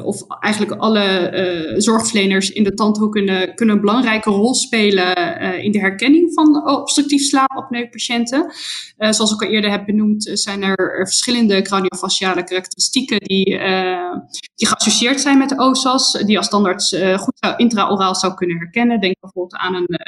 of 0.02 0.22
eigenlijk 0.40 0.81
alle 0.81 1.74
zorgverleners 1.76 2.50
in 2.50 2.64
de 2.64 2.74
tandhoek 2.74 3.12
kunnen, 3.12 3.52
een 3.54 3.81
belangrijke 3.81 4.31
rol 4.31 4.54
spelen 4.54 5.16
in 5.62 5.72
de 5.72 5.78
herkenning 5.78 6.33
van 6.35 6.68
obstructief 6.70 7.22
slaapapneu-patiënten. 7.22 8.52
zoals 8.96 9.33
ik 9.33 9.42
al 9.42 9.48
eerder 9.48 9.70
heb 9.70 9.87
benoemd, 9.87 10.31
zijn 10.33 10.62
er 10.62 11.07
verschillende 11.07 11.62
craniofasciale 11.62 12.44
karakteristieken 12.44 13.20
die, 13.20 13.44
die 14.54 14.66
geassocieerd 14.66 15.20
zijn 15.20 15.38
met 15.38 15.48
de 15.48 15.59
OSAS, 15.59 16.12
die 16.12 16.37
als 16.37 16.46
standaard 16.46 16.98
goed 17.16 17.54
intraoraal 17.57 18.14
zou 18.14 18.35
kunnen 18.35 18.57
herkennen. 18.57 19.00
Denk 19.00 19.20
bijvoorbeeld 19.20 19.61
aan 19.62 19.74
een 19.74 19.98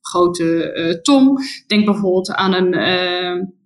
grote 0.00 0.98
tong, 1.02 1.40
denk 1.66 1.84
bijvoorbeeld 1.84 2.32
aan 2.32 2.52
een 2.54 3.60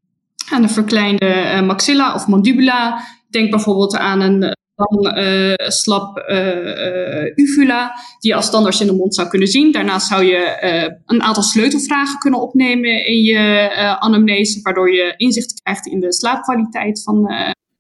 aan 0.50 0.62
een 0.62 0.70
verkleinde 0.70 1.26
uh, 1.26 1.62
maxilla 1.62 2.14
of 2.14 2.26
mandibula. 2.26 3.00
Denk 3.30 3.50
bijvoorbeeld 3.50 3.96
aan 3.96 4.20
een 4.20 4.54
lang 4.74 5.18
uh, 5.18 5.54
slap 5.56 6.24
uh, 6.28 7.24
uvula, 7.35 7.92
die 8.18 8.30
je 8.30 8.37
als 8.37 8.46
standaard 8.46 8.80
in 8.80 8.87
de 8.87 8.92
mond 8.92 9.14
zou 9.14 9.28
kunnen 9.28 9.48
zien. 9.48 9.72
Daarnaast 9.72 10.06
zou 10.06 10.24
je 10.24 10.98
een 11.06 11.22
aantal 11.22 11.42
sleutelvragen 11.42 12.18
kunnen 12.18 12.40
opnemen 12.40 13.06
in 13.06 13.22
je 13.22 13.70
anamnese, 13.98 14.61
waardoor 14.62 14.92
je 14.92 15.14
inzicht 15.16 15.61
krijgt 15.62 15.87
in 15.87 16.00
de 16.00 16.12
slaapkwaliteit 16.12 17.02
van 17.02 17.28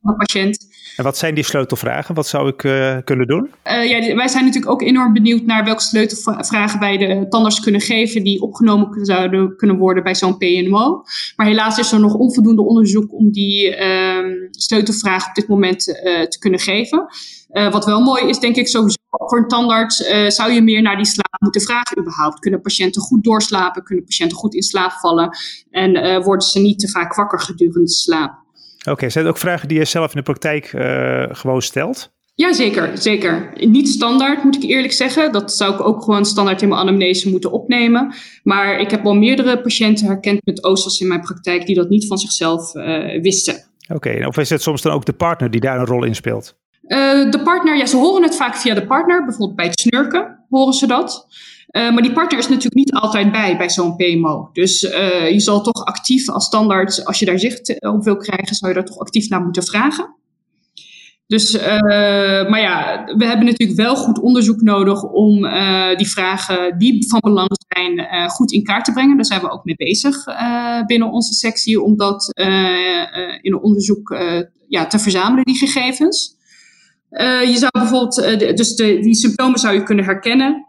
de 0.06 0.16
patiënt. 0.16 0.66
En 0.96 1.04
wat 1.04 1.18
zijn 1.18 1.34
die 1.34 1.44
sleutelvragen? 1.44 2.14
Wat 2.14 2.26
zou 2.26 2.48
ik 2.48 2.62
uh, 2.62 2.96
kunnen 3.04 3.26
doen? 3.26 3.50
Uh, 3.64 3.90
ja, 3.90 4.14
wij 4.14 4.28
zijn 4.28 4.44
natuurlijk 4.44 4.72
ook 4.72 4.82
enorm 4.82 5.12
benieuwd 5.12 5.42
naar 5.42 5.64
welke 5.64 5.82
sleutelvragen 5.82 6.80
wij 6.80 6.96
de 6.96 7.26
tandarts 7.28 7.60
kunnen 7.60 7.80
geven 7.80 8.22
die 8.22 8.42
opgenomen 8.42 9.04
zouden 9.04 9.56
kunnen 9.56 9.76
worden 9.76 10.02
bij 10.02 10.14
zo'n 10.14 10.38
PNO. 10.38 11.02
Maar 11.36 11.46
helaas 11.46 11.78
is 11.78 11.92
er 11.92 12.00
nog 12.00 12.14
onvoldoende 12.14 12.62
onderzoek 12.62 13.12
om 13.12 13.30
die 13.30 13.78
uh, 13.78 14.48
sleutelvragen 14.50 15.28
op 15.28 15.34
dit 15.34 15.48
moment 15.48 15.88
uh, 15.88 16.22
te 16.22 16.38
kunnen 16.38 16.60
geven. 16.60 17.06
wat 17.48 17.84
wel 17.84 18.00
mooi 18.00 18.28
is, 18.28 18.38
denk 18.38 18.56
ik 18.56 18.68
sowieso 18.68 18.96
voor 19.08 19.38
een 19.38 19.48
tandarts, 19.48 19.96
zou 20.28 20.52
je 20.52 20.62
meer 20.62 20.82
naar 20.82 20.96
die 20.96 21.06
slaap 21.06 21.40
moeten 21.40 21.60
vragen 21.60 21.98
überhaupt. 21.98 22.38
Kunnen 22.38 22.60
patiënten 22.60 23.02
goed 23.02 23.24
doorslapen? 23.24 23.82
Kunnen 23.82 24.04
patiënten 24.04 24.36
goed 24.36 24.54
in 24.54 24.62
slaap 24.62 24.92
vallen? 24.92 25.36
En 25.70 26.22
worden 26.22 26.48
ze 26.48 26.60
niet 26.60 26.78
te 26.78 26.88
vaak 26.88 27.14
wakker 27.14 27.40
gedurende 27.40 27.80
de 27.80 27.90
slaap? 27.90 28.45
Oké, 28.90 29.10
zijn 29.10 29.24
het 29.24 29.34
ook 29.34 29.40
vragen 29.40 29.68
die 29.68 29.78
je 29.78 29.84
zelf 29.84 30.10
in 30.10 30.16
de 30.16 30.22
praktijk 30.22 30.72
uh, 30.72 31.24
gewoon 31.30 31.62
stelt? 31.62 32.14
Ja, 32.34 32.52
zeker, 32.52 32.98
zeker. 32.98 33.52
Niet 33.54 33.88
standaard, 33.88 34.44
moet 34.44 34.56
ik 34.56 34.70
eerlijk 34.70 34.92
zeggen. 34.92 35.32
Dat 35.32 35.52
zou 35.52 35.74
ik 35.74 35.86
ook 35.86 36.02
gewoon 36.02 36.24
standaard 36.24 36.62
in 36.62 36.68
mijn 36.68 36.80
anamnese 36.80 37.30
moeten 37.30 37.52
opnemen. 37.52 38.14
Maar 38.42 38.80
ik 38.80 38.90
heb 38.90 39.02
wel 39.02 39.14
meerdere 39.14 39.60
patiënten 39.60 40.06
herkend 40.06 40.40
met 40.44 40.64
OSAS 40.64 41.00
in 41.00 41.08
mijn 41.08 41.20
praktijk 41.20 41.66
die 41.66 41.74
dat 41.74 41.88
niet 41.88 42.06
van 42.06 42.18
zichzelf 42.18 42.74
uh, 42.74 43.22
wisten. 43.22 43.64
Oké, 43.94 44.26
of 44.26 44.36
is 44.36 44.50
het 44.50 44.62
soms 44.62 44.82
dan 44.82 44.92
ook 44.92 45.04
de 45.04 45.12
partner 45.12 45.50
die 45.50 45.60
daar 45.60 45.78
een 45.78 45.86
rol 45.86 46.04
in 46.04 46.14
speelt? 46.14 46.56
Uh, 46.82 47.30
de 47.30 47.40
partner, 47.44 47.76
ja, 47.76 47.86
ze 47.86 47.96
horen 47.96 48.22
het 48.22 48.36
vaak 48.36 48.56
via 48.56 48.74
de 48.74 48.86
partner. 48.86 49.24
Bijvoorbeeld 49.24 49.56
bij 49.56 49.66
het 49.66 49.80
snurken 49.80 50.44
horen 50.48 50.72
ze 50.72 50.86
dat. 50.86 51.26
Uh, 51.76 51.92
maar 51.92 52.02
die 52.02 52.12
partner 52.12 52.38
is 52.38 52.48
natuurlijk 52.48 52.74
niet 52.74 52.92
altijd 52.92 53.32
bij 53.32 53.56
bij 53.56 53.70
zo'n 53.70 53.96
PMO. 53.96 54.50
Dus 54.52 54.82
uh, 54.82 55.30
je 55.30 55.40
zal 55.40 55.62
toch 55.62 55.84
actief 55.84 56.28
als 56.28 56.44
standaard, 56.44 57.04
als 57.04 57.18
je 57.18 57.24
daar 57.24 57.38
zicht 57.38 57.80
op 57.80 58.04
wil 58.04 58.16
krijgen, 58.16 58.54
zou 58.54 58.72
je 58.72 58.78
daar 58.78 58.86
toch 58.86 58.98
actief 58.98 59.28
naar 59.28 59.42
moeten 59.42 59.62
vragen. 59.62 60.14
Dus, 61.26 61.58
maar 62.48 62.60
ja, 62.60 63.04
we 63.16 63.24
hebben 63.26 63.46
natuurlijk 63.46 63.78
wel 63.78 63.96
goed 63.96 64.20
onderzoek 64.20 64.60
nodig 64.60 65.02
om 65.02 65.40
die 65.96 66.08
vragen 66.08 66.78
die 66.78 67.08
van 67.08 67.20
belang 67.20 67.48
zijn 67.68 68.30
goed 68.30 68.52
in 68.52 68.62
kaart 68.62 68.84
te 68.84 68.92
brengen. 68.92 69.16
Daar 69.16 69.24
zijn 69.24 69.40
we 69.40 69.50
ook 69.50 69.64
mee 69.64 69.76
bezig 69.76 70.24
binnen 70.86 71.10
onze 71.10 71.32
sectie 71.32 71.82
om 71.82 71.96
dat 71.96 72.30
in 73.40 73.52
een 73.52 73.60
onderzoek 73.62 74.16
ja, 74.68 74.86
te 74.86 74.98
verzamelen, 74.98 75.44
die 75.44 75.56
gegevens. 75.56 76.36
je 77.44 77.54
zou 77.56 77.70
bijvoorbeeld, 77.70 78.56
dus 78.56 78.74
de, 78.74 78.98
die 78.98 79.14
symptomen 79.14 79.58
zou 79.58 79.74
je 79.74 79.82
kunnen 79.82 80.04
herkennen. 80.04 80.65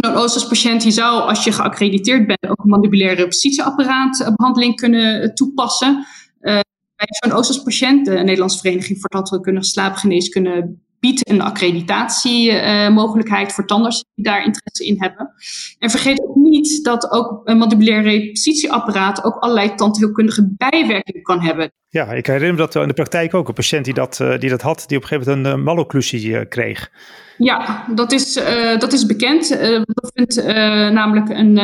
Een 0.00 0.16
OSAS-patiënt 0.16 0.82
die 0.82 0.92
zou, 0.92 1.28
als 1.28 1.44
je 1.44 1.52
geaccrediteerd 1.52 2.26
bent, 2.26 2.48
ook 2.48 2.64
een 2.64 2.70
mandibulaire 2.70 3.22
repetitieapparaatbehandeling 3.22 4.76
kunnen 4.76 5.34
toepassen. 5.34 6.06
Uh, 6.40 6.60
bij 6.96 7.06
zo'n 7.08 7.38
OSAS-patiënt, 7.38 8.04
de 8.04 8.12
Nederlandse 8.12 8.58
Vereniging 8.58 9.00
voor 9.00 9.08
Tandheelkundige 9.08 9.66
Slaapgeneeskunde, 9.66 10.74
biedt 11.04 11.30
een 11.30 11.40
accreditatiemogelijkheid 11.40 13.48
uh, 13.48 13.54
voor 13.54 13.66
tandartsen 13.66 14.06
die 14.14 14.24
daar 14.24 14.44
interesse 14.44 14.86
in 14.86 14.96
hebben. 14.98 15.32
En 15.78 15.90
vergeet 15.90 16.20
ook 16.20 16.36
niet 16.36 16.84
dat 16.84 17.10
ook 17.10 17.40
een 17.44 17.58
mandibulaire 17.58 18.10
repetitieapparaat 18.10 19.24
ook 19.24 19.34
allerlei 19.34 19.74
tandheelkundige 19.74 20.54
bijwerkingen 20.56 21.22
kan 21.22 21.40
hebben. 21.40 21.72
Ja, 21.88 22.12
ik 22.12 22.26
herinner 22.26 22.50
me 22.50 22.56
dat 22.56 22.74
in 22.74 22.88
de 22.88 22.94
praktijk 22.94 23.34
ook 23.34 23.48
een 23.48 23.54
patiënt 23.54 23.84
die 23.84 23.94
dat, 23.94 24.18
uh, 24.22 24.38
die 24.38 24.50
dat 24.50 24.62
had, 24.62 24.84
die 24.86 24.96
op 24.96 25.02
een 25.02 25.08
gegeven 25.08 25.32
moment 25.32 25.54
een 25.54 25.58
uh, 25.58 25.64
malocclusie 25.64 26.46
kreeg. 26.46 26.90
Ja, 27.38 27.84
dat 27.94 28.12
is, 28.12 28.36
uh, 28.36 28.78
dat 28.78 28.92
is 28.92 29.06
bekend. 29.06 29.50
Uh, 29.50 29.82
dat 29.84 30.10
vindt 30.14 30.38
uh, 30.38 30.44
namelijk 30.90 31.28
een, 31.28 31.56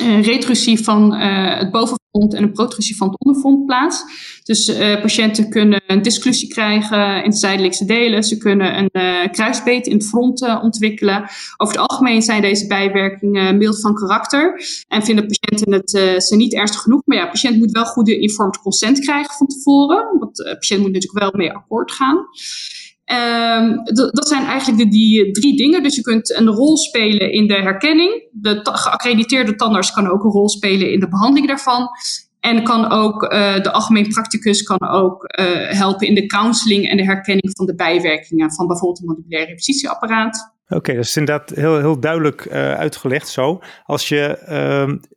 een 0.00 0.22
retrusie 0.22 0.84
van 0.84 1.12
het 1.12 1.70
en 2.34 2.42
een 2.42 2.52
protrusie 2.52 2.96
van 2.96 3.08
het 3.08 3.18
onderfront 3.18 3.66
plaats. 3.66 4.04
Dus 4.42 4.72
patiënten 4.76 5.50
kunnen 5.50 5.82
een 5.86 6.02
disclusie 6.02 6.48
krijgen 6.48 7.24
in 7.24 7.30
de 7.30 7.36
zijdelijkse 7.36 7.84
delen. 7.84 8.24
Ze 8.24 8.36
kunnen 8.36 8.78
een 8.78 9.30
kruisbeet 9.30 9.86
in 9.86 9.96
het 9.96 10.08
front 10.08 10.60
ontwikkelen. 10.62 11.22
Over 11.56 11.74
het 11.78 11.88
algemeen 11.88 12.22
zijn 12.22 12.42
deze 12.42 12.66
bijwerkingen 12.66 13.56
mild 13.56 13.80
van 13.80 13.94
karakter. 13.94 14.60
En 14.88 15.02
vinden 15.02 15.26
patiënten 15.26 15.72
het 15.72 15.90
ze 16.24 16.36
niet 16.36 16.54
ernstig 16.54 16.80
genoeg. 16.80 17.02
Maar 17.04 17.16
ja, 17.16 17.26
patiënt 17.26 17.56
moet 17.56 17.70
wel 17.70 17.84
goede 17.84 18.18
informed 18.18 18.58
consent 18.58 18.98
krijgen 18.98 19.34
van 19.34 19.46
tevoren. 19.46 20.18
Want 20.18 20.36
de 20.36 20.54
patiënt 20.58 20.80
moet 20.80 20.92
natuurlijk 20.92 21.22
wel 21.22 21.32
mee 21.34 21.52
akkoord 21.52 21.92
gaan. 21.92 22.26
Um, 23.12 23.84
dat 23.94 24.28
zijn 24.28 24.44
eigenlijk 24.44 24.78
de, 24.78 24.88
die 24.88 25.30
drie 25.30 25.56
dingen. 25.56 25.82
Dus 25.82 25.96
je 25.96 26.02
kunt 26.02 26.38
een 26.38 26.46
rol 26.46 26.76
spelen 26.76 27.32
in 27.32 27.46
de 27.46 27.54
herkenning. 27.54 28.28
De 28.32 28.60
geaccrediteerde 28.62 29.54
tandarts 29.54 29.92
kan 29.92 30.10
ook 30.10 30.24
een 30.24 30.30
rol 30.30 30.48
spelen 30.48 30.92
in 30.92 31.00
de 31.00 31.08
behandeling 31.08 31.46
daarvan. 31.46 31.88
En 32.40 32.64
kan 32.64 32.90
ook, 32.90 33.22
uh, 33.22 33.60
de 33.60 33.72
algemeen 33.72 34.08
practicus 34.08 34.62
kan 34.62 34.88
ook 34.88 35.22
uh, 35.22 35.46
helpen 35.68 36.06
in 36.06 36.14
de 36.14 36.26
counseling 36.26 36.88
en 36.88 36.96
de 36.96 37.04
herkenning 37.04 37.56
van 37.56 37.66
de 37.66 37.74
bijwerkingen 37.74 38.52
van 38.52 38.66
bijvoorbeeld 38.66 39.00
een 39.00 39.06
mandibulaire 39.06 39.50
repetitieapparaat. 39.50 40.55
Oké, 40.68 40.76
okay, 40.76 40.94
dat 40.94 41.04
is 41.04 41.16
inderdaad 41.16 41.50
heel, 41.50 41.78
heel 41.78 42.00
duidelijk 42.00 42.44
uh, 42.44 42.52
uitgelegd 42.74 43.28
zo. 43.28 43.62
Als 43.84 44.08
je 44.08 44.38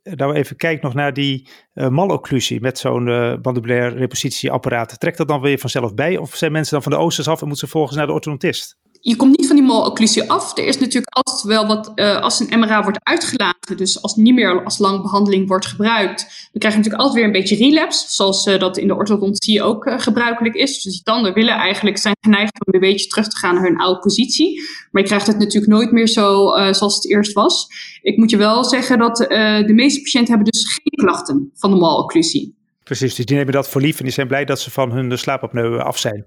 uh, 0.04 0.14
nou 0.16 0.34
even 0.34 0.56
kijkt 0.56 0.82
nog 0.82 0.94
naar 0.94 1.12
die 1.12 1.48
uh, 1.74 1.88
malocclusie 1.88 2.60
met 2.60 2.78
zo'n 2.78 3.06
uh, 3.06 3.34
mandibulair 3.42 3.96
repositieapparaat, 3.96 5.00
trekt 5.00 5.16
dat 5.16 5.28
dan 5.28 5.40
weer 5.40 5.58
vanzelf 5.58 5.94
bij? 5.94 6.16
Of 6.16 6.34
zijn 6.34 6.52
mensen 6.52 6.72
dan 6.72 6.82
van 6.82 6.92
de 6.92 6.98
oosters 6.98 7.28
af 7.28 7.40
en 7.40 7.46
moeten 7.46 7.66
ze 7.66 7.72
volgens 7.72 7.96
naar 7.96 8.06
de 8.06 8.12
orthodontist? 8.12 8.79
Je 9.00 9.16
komt 9.16 9.38
niet 9.38 9.46
van 9.46 9.56
die 9.56 9.64
malocclusie 9.64 10.30
af. 10.30 10.58
Er 10.58 10.66
is 10.66 10.78
natuurlijk 10.78 11.14
altijd 11.16 11.42
wel 11.42 11.66
wat, 11.66 11.92
uh, 11.94 12.20
als 12.20 12.40
een 12.40 12.58
MRA 12.58 12.82
wordt 12.82 12.98
uitgelaten, 13.02 13.76
dus 13.76 14.02
als 14.02 14.14
niet 14.14 14.34
meer 14.34 14.64
als 14.64 14.78
lang 14.78 15.02
behandeling 15.02 15.48
wordt 15.48 15.66
gebruikt, 15.66 16.20
dan 16.20 16.60
krijg 16.60 16.74
je 16.74 16.80
natuurlijk 16.80 17.02
altijd 17.02 17.14
weer 17.14 17.24
een 17.24 17.40
beetje 17.40 17.56
relapse, 17.56 18.04
zoals 18.08 18.46
uh, 18.46 18.58
dat 18.58 18.76
in 18.76 18.86
de 18.86 18.94
orthodontie 18.94 19.62
ook 19.62 19.86
uh, 19.86 19.98
gebruikelijk 19.98 20.54
is. 20.54 20.82
Dus 20.82 20.92
die 20.92 21.02
tanden 21.02 21.34
willen 21.34 21.54
eigenlijk, 21.54 21.98
zijn 21.98 22.16
geneigd 22.20 22.66
om 22.66 22.74
een 22.74 22.80
beetje 22.80 23.06
terug 23.06 23.28
te 23.28 23.36
gaan 23.36 23.54
naar 23.54 23.64
hun 23.64 23.78
oude 23.78 24.00
positie. 24.00 24.60
Maar 24.90 25.02
je 25.02 25.08
krijgt 25.08 25.26
het 25.26 25.38
natuurlijk 25.38 25.72
nooit 25.72 25.92
meer 25.92 26.08
zo 26.08 26.46
zoals 26.72 26.94
het 26.94 27.10
eerst 27.10 27.32
was. 27.32 27.66
Ik 28.02 28.16
moet 28.16 28.30
je 28.30 28.36
wel 28.36 28.64
zeggen 28.64 28.98
dat 28.98 29.16
de 29.16 29.72
meeste 29.74 30.00
patiënten 30.00 30.34
hebben 30.34 30.52
dus 30.52 30.64
geen 30.64 31.06
klachten 31.06 31.50
van 31.54 31.70
de 31.70 31.76
malocclusie. 31.76 32.54
Precies, 32.84 33.14
dus 33.14 33.26
die 33.26 33.36
nemen 33.36 33.52
dat 33.52 33.68
voor 33.68 33.80
lief 33.80 33.98
en 33.98 34.04
die 34.04 34.12
zijn 34.12 34.28
blij 34.28 34.44
dat 34.44 34.60
ze 34.60 34.70
van 34.70 34.92
hun 34.92 35.18
slaapapneu 35.18 35.78
af 35.78 35.98
zijn. 35.98 36.26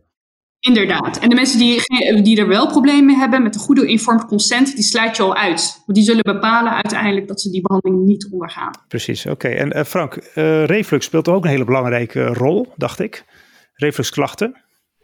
Inderdaad. 0.65 1.17
En 1.17 1.30
de 1.30 1.36
mensen 1.36 1.60
die, 1.60 1.82
die 2.23 2.39
er 2.39 2.47
wel 2.47 2.67
problemen 2.67 3.06
mee 3.06 3.15
hebben 3.15 3.43
met 3.43 3.56
een 3.56 3.62
goede 3.62 3.88
informed 3.88 4.26
consent, 4.26 4.76
die 4.76 4.84
sluit 4.84 5.17
je 5.17 5.23
al 5.23 5.36
uit. 5.36 5.82
Want 5.86 5.97
die 5.97 6.04
zullen 6.04 6.23
bepalen 6.23 6.73
uiteindelijk 6.73 7.28
dat 7.28 7.41
ze 7.41 7.49
die 7.49 7.62
behandeling 7.62 8.06
niet 8.06 8.28
ondergaan. 8.32 8.71
Precies, 8.88 9.26
oké. 9.26 9.47
En 9.47 9.78
uh, 9.78 9.84
Frank, 9.84 10.15
uh, 10.15 10.65
reflux 10.65 11.06
speelt 11.06 11.28
ook 11.28 11.43
een 11.43 11.49
hele 11.49 11.65
belangrijke 11.65 12.26
rol, 12.26 12.73
dacht 12.76 12.99
ik. 12.99 13.26
Refluxklachten. 13.73 14.62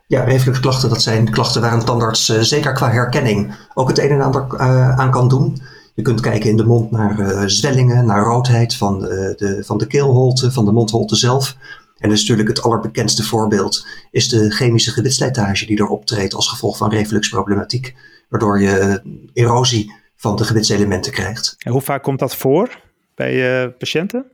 Ja, 0.08 0.24
refluxklachten, 0.24 0.89
dat 0.89 1.02
zijn 1.02 1.32
klachten 1.32 1.62
waar 1.62 1.74
een 1.74 1.86
tandarts 1.86 2.30
uh, 2.30 2.39
zeker 2.39 2.74
qua 2.74 2.91
herkenning 2.91 3.56
ook 3.74 3.88
het 3.88 4.00
een 4.00 4.10
en 4.10 4.22
ander 4.22 4.60
aan 4.98 5.12
kan 5.12 5.30
doen. 5.30 5.62
Je 5.95 6.02
kunt 6.02 6.22
kijken 6.22 6.50
in 6.50 6.58
de 6.58 6.65
mond 6.65 6.91
naar 6.91 7.50
zwellingen, 7.50 8.06
naar 8.06 8.24
roodheid 8.24 8.76
van, 8.76 9.00
de, 9.00 9.62
van 9.65 9.78
de 9.78 9.88
keelholte, 9.88 10.52
van 10.52 10.65
de 10.65 10.72
mondholte 10.72 11.15
zelf. 11.15 11.56
En 11.99 12.09
dus 12.09 12.19
natuurlijk 12.19 12.47
het 12.47 12.62
allerbekendste 12.62 13.23
voorbeeld 13.23 13.88
is 14.12 14.29
de 14.29 14.51
chemische 14.51 14.91
gewichtslijtage 14.91 15.65
die 15.65 15.77
er 15.77 15.88
optreedt 15.88 16.33
als 16.33 16.47
gevolg 16.47 16.77
van 16.77 16.89
refluxproblematiek, 16.89 17.95
waardoor 18.29 18.62
je 18.62 19.01
erosie 19.33 19.93
van 20.15 20.35
de 20.35 20.43
gewitselementen 20.43 21.12
krijgt. 21.12 21.55
En 21.57 21.71
hoe 21.71 21.81
vaak 21.81 22.03
komt 22.03 22.19
dat 22.19 22.35
voor 22.35 22.79
bij 23.15 23.63
uh, 23.63 23.71
patiënten? 23.77 24.25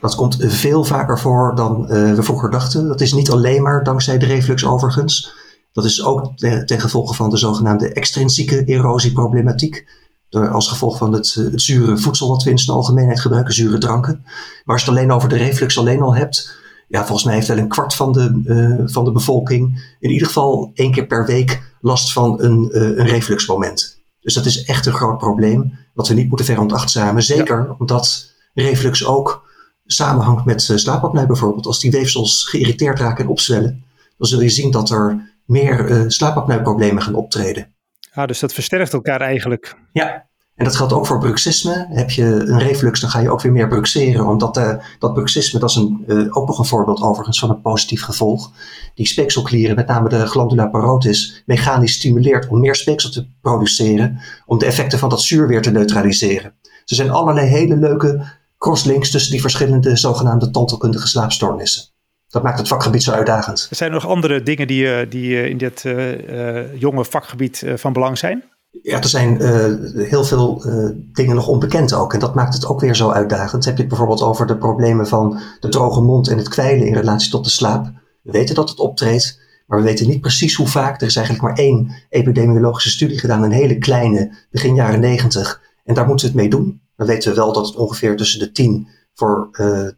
Dat 0.00 0.14
komt 0.14 0.36
veel 0.40 0.84
vaker 0.84 1.18
voor 1.18 1.52
dan 1.54 1.82
uh, 1.82 2.14
we 2.14 2.22
vroeger 2.22 2.50
dachten. 2.50 2.88
Dat 2.88 3.00
is 3.00 3.12
niet 3.12 3.30
alleen 3.30 3.62
maar 3.62 3.84
dankzij 3.84 4.18
de 4.18 4.26
reflux 4.26 4.64
overigens. 4.64 5.34
Dat 5.72 5.84
is 5.84 6.04
ook 6.04 6.36
ten 6.38 6.80
gevolge 6.80 7.14
van 7.14 7.30
de 7.30 7.36
zogenaamde 7.36 7.92
extrinsieke 7.92 8.64
erosieproblematiek. 8.64 9.86
Door, 10.28 10.48
als 10.48 10.68
gevolg 10.68 10.96
van 10.96 11.12
het, 11.12 11.34
het 11.34 11.62
zure 11.62 11.98
voedsel 11.98 12.28
wat 12.28 12.42
we 12.42 12.50
in 12.50 12.58
zijn 12.58 12.76
algemeenheid 12.76 13.20
gebruiken, 13.20 13.54
zure 13.54 13.78
dranken. 13.78 14.20
Maar 14.64 14.74
als 14.74 14.84
je 14.84 14.90
het 14.90 14.98
alleen 14.98 15.12
over 15.12 15.28
de 15.28 15.36
reflux 15.36 15.78
alleen 15.78 16.02
al 16.02 16.14
hebt, 16.14 16.63
ja, 16.94 17.04
volgens 17.04 17.24
mij 17.24 17.34
heeft 17.34 17.46
wel 17.46 17.58
een 17.58 17.68
kwart 17.68 17.94
van 17.94 18.12
de, 18.12 18.40
uh, 18.44 18.92
van 18.92 19.04
de 19.04 19.12
bevolking 19.12 19.96
in 20.00 20.10
ieder 20.10 20.26
geval 20.26 20.70
één 20.74 20.92
keer 20.92 21.06
per 21.06 21.26
week 21.26 21.62
last 21.80 22.12
van 22.12 22.42
een, 22.42 22.68
uh, 22.72 22.82
een 22.82 23.06
refluxmoment. 23.06 24.02
Dus 24.20 24.34
dat 24.34 24.44
is 24.44 24.64
echt 24.64 24.86
een 24.86 24.92
groot 24.92 25.18
probleem, 25.18 25.78
wat 25.94 26.08
we 26.08 26.14
niet 26.14 26.28
moeten 26.28 26.46
veronachtzamen. 26.46 27.22
Zeker 27.22 27.56
ja. 27.56 27.76
omdat 27.78 28.32
reflux 28.54 29.06
ook 29.06 29.48
samenhangt 29.84 30.44
met 30.44 30.68
uh, 30.68 30.76
slaapapneu 30.76 31.26
bijvoorbeeld. 31.26 31.66
Als 31.66 31.80
die 31.80 31.90
weefsels 31.90 32.44
geïrriteerd 32.48 32.98
raken 32.98 33.24
en 33.24 33.30
opzwellen, 33.30 33.84
dan 34.18 34.28
zul 34.28 34.40
je 34.40 34.48
zien 34.48 34.70
dat 34.70 34.90
er 34.90 35.32
meer 35.44 36.04
slaapapneuproblemen 36.06 37.02
gaan 37.02 37.14
optreden. 37.14 37.74
Ja, 38.14 38.26
dus 38.26 38.38
dat 38.38 38.52
versterkt 38.52 38.92
elkaar 38.92 39.20
eigenlijk. 39.20 39.76
Ja, 39.92 40.26
en 40.54 40.64
dat 40.64 40.76
geldt 40.76 40.92
ook 40.92 41.06
voor 41.06 41.18
bruxisme. 41.18 41.86
Heb 41.88 42.10
je 42.10 42.24
een 42.24 42.58
reflux, 42.58 43.00
dan 43.00 43.10
ga 43.10 43.18
je 43.18 43.30
ook 43.30 43.40
weer 43.40 43.52
meer 43.52 43.68
bruxeren. 43.68 44.26
Omdat 44.26 44.56
uh, 44.56 44.74
dat 44.98 45.14
bruxisme, 45.14 45.60
dat 45.60 45.70
is 45.70 45.76
een, 45.76 46.04
uh, 46.06 46.36
ook 46.36 46.46
nog 46.46 46.58
een 46.58 46.64
voorbeeld 46.64 47.02
overigens 47.02 47.38
van 47.38 47.50
een 47.50 47.60
positief 47.60 48.02
gevolg. 48.02 48.50
Die 48.94 49.06
speekselklieren, 49.06 49.76
met 49.76 49.86
name 49.86 50.08
de 50.08 50.26
glandula 50.26 50.66
parotis, 50.66 51.42
mechanisch 51.46 51.92
stimuleert 51.92 52.48
om 52.48 52.60
meer 52.60 52.74
speeksel 52.74 53.10
te 53.10 53.26
produceren. 53.40 54.20
Om 54.46 54.58
de 54.58 54.66
effecten 54.66 54.98
van 54.98 55.08
dat 55.08 55.22
zuur 55.22 55.48
weer 55.48 55.62
te 55.62 55.70
neutraliseren. 55.70 56.54
Er 56.62 56.96
zijn 56.96 57.10
allerlei 57.10 57.46
hele 57.46 57.76
leuke 57.76 58.24
crosslinks 58.58 59.10
tussen 59.10 59.32
die 59.32 59.40
verschillende 59.40 59.96
zogenaamde 59.96 60.50
tandheelkundige 60.50 61.06
slaapstoornissen. 61.06 61.84
Dat 62.28 62.42
maakt 62.42 62.58
het 62.58 62.68
vakgebied 62.68 63.02
zo 63.02 63.10
uitdagend. 63.10 63.66
Er 63.70 63.76
zijn 63.76 63.90
nog 63.90 64.06
andere 64.06 64.42
dingen 64.42 64.66
die, 64.66 65.08
die 65.08 65.48
in 65.48 65.58
dit 65.58 65.84
jonge 66.78 67.04
vakgebied 67.04 67.64
van 67.76 67.92
belang 67.92 68.18
zijn? 68.18 68.44
Ja, 68.82 68.98
er 69.00 69.08
zijn 69.08 69.40
heel 69.96 70.24
veel 70.24 70.62
dingen 71.12 71.34
nog 71.34 71.48
onbekend 71.48 71.94
ook. 71.94 72.12
En 72.12 72.20
dat 72.20 72.34
maakt 72.34 72.54
het 72.54 72.66
ook 72.66 72.80
weer 72.80 72.94
zo 72.94 73.10
uitdagend. 73.10 73.64
Heb 73.64 73.74
je 73.74 73.80
het 73.80 73.88
bijvoorbeeld 73.88 74.22
over 74.22 74.46
de 74.46 74.56
problemen 74.56 75.06
van 75.06 75.40
de 75.60 75.68
droge 75.68 76.00
mond 76.00 76.28
en 76.28 76.38
het 76.38 76.48
kwijlen 76.48 76.86
in 76.86 76.94
relatie 76.94 77.30
tot 77.30 77.44
de 77.44 77.50
slaap. 77.50 77.92
We 78.22 78.32
weten 78.32 78.54
dat 78.54 78.68
het 78.68 78.78
optreedt. 78.78 79.42
Maar 79.66 79.78
we 79.78 79.84
weten 79.84 80.08
niet 80.08 80.20
precies 80.20 80.54
hoe 80.54 80.66
vaak. 80.66 81.00
Er 81.00 81.06
is 81.06 81.16
eigenlijk 81.16 81.46
maar 81.46 81.56
één 81.56 81.92
epidemiologische 82.08 82.90
studie 82.90 83.18
gedaan, 83.18 83.42
een 83.42 83.50
hele 83.50 83.78
kleine, 83.78 84.32
begin 84.50 84.74
jaren 84.74 85.00
negentig. 85.00 85.62
En 85.84 85.94
daar 85.94 86.06
moeten 86.06 86.26
we 86.26 86.32
het 86.32 86.40
mee 86.40 86.50
doen. 86.50 86.80
Dan 86.96 87.06
weten 87.06 87.30
we 87.30 87.36
wel 87.36 87.52
dat 87.52 87.66
het 87.66 87.76
ongeveer 87.76 88.16
tussen 88.16 88.38
de 88.38 88.52
10 88.52 88.88
voor 89.14 89.48
uh, 89.52 89.88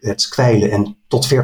het 0.00 0.28
kwijlen 0.28 0.70
en 0.70 0.96
tot 1.08 1.34
40% 1.34 1.38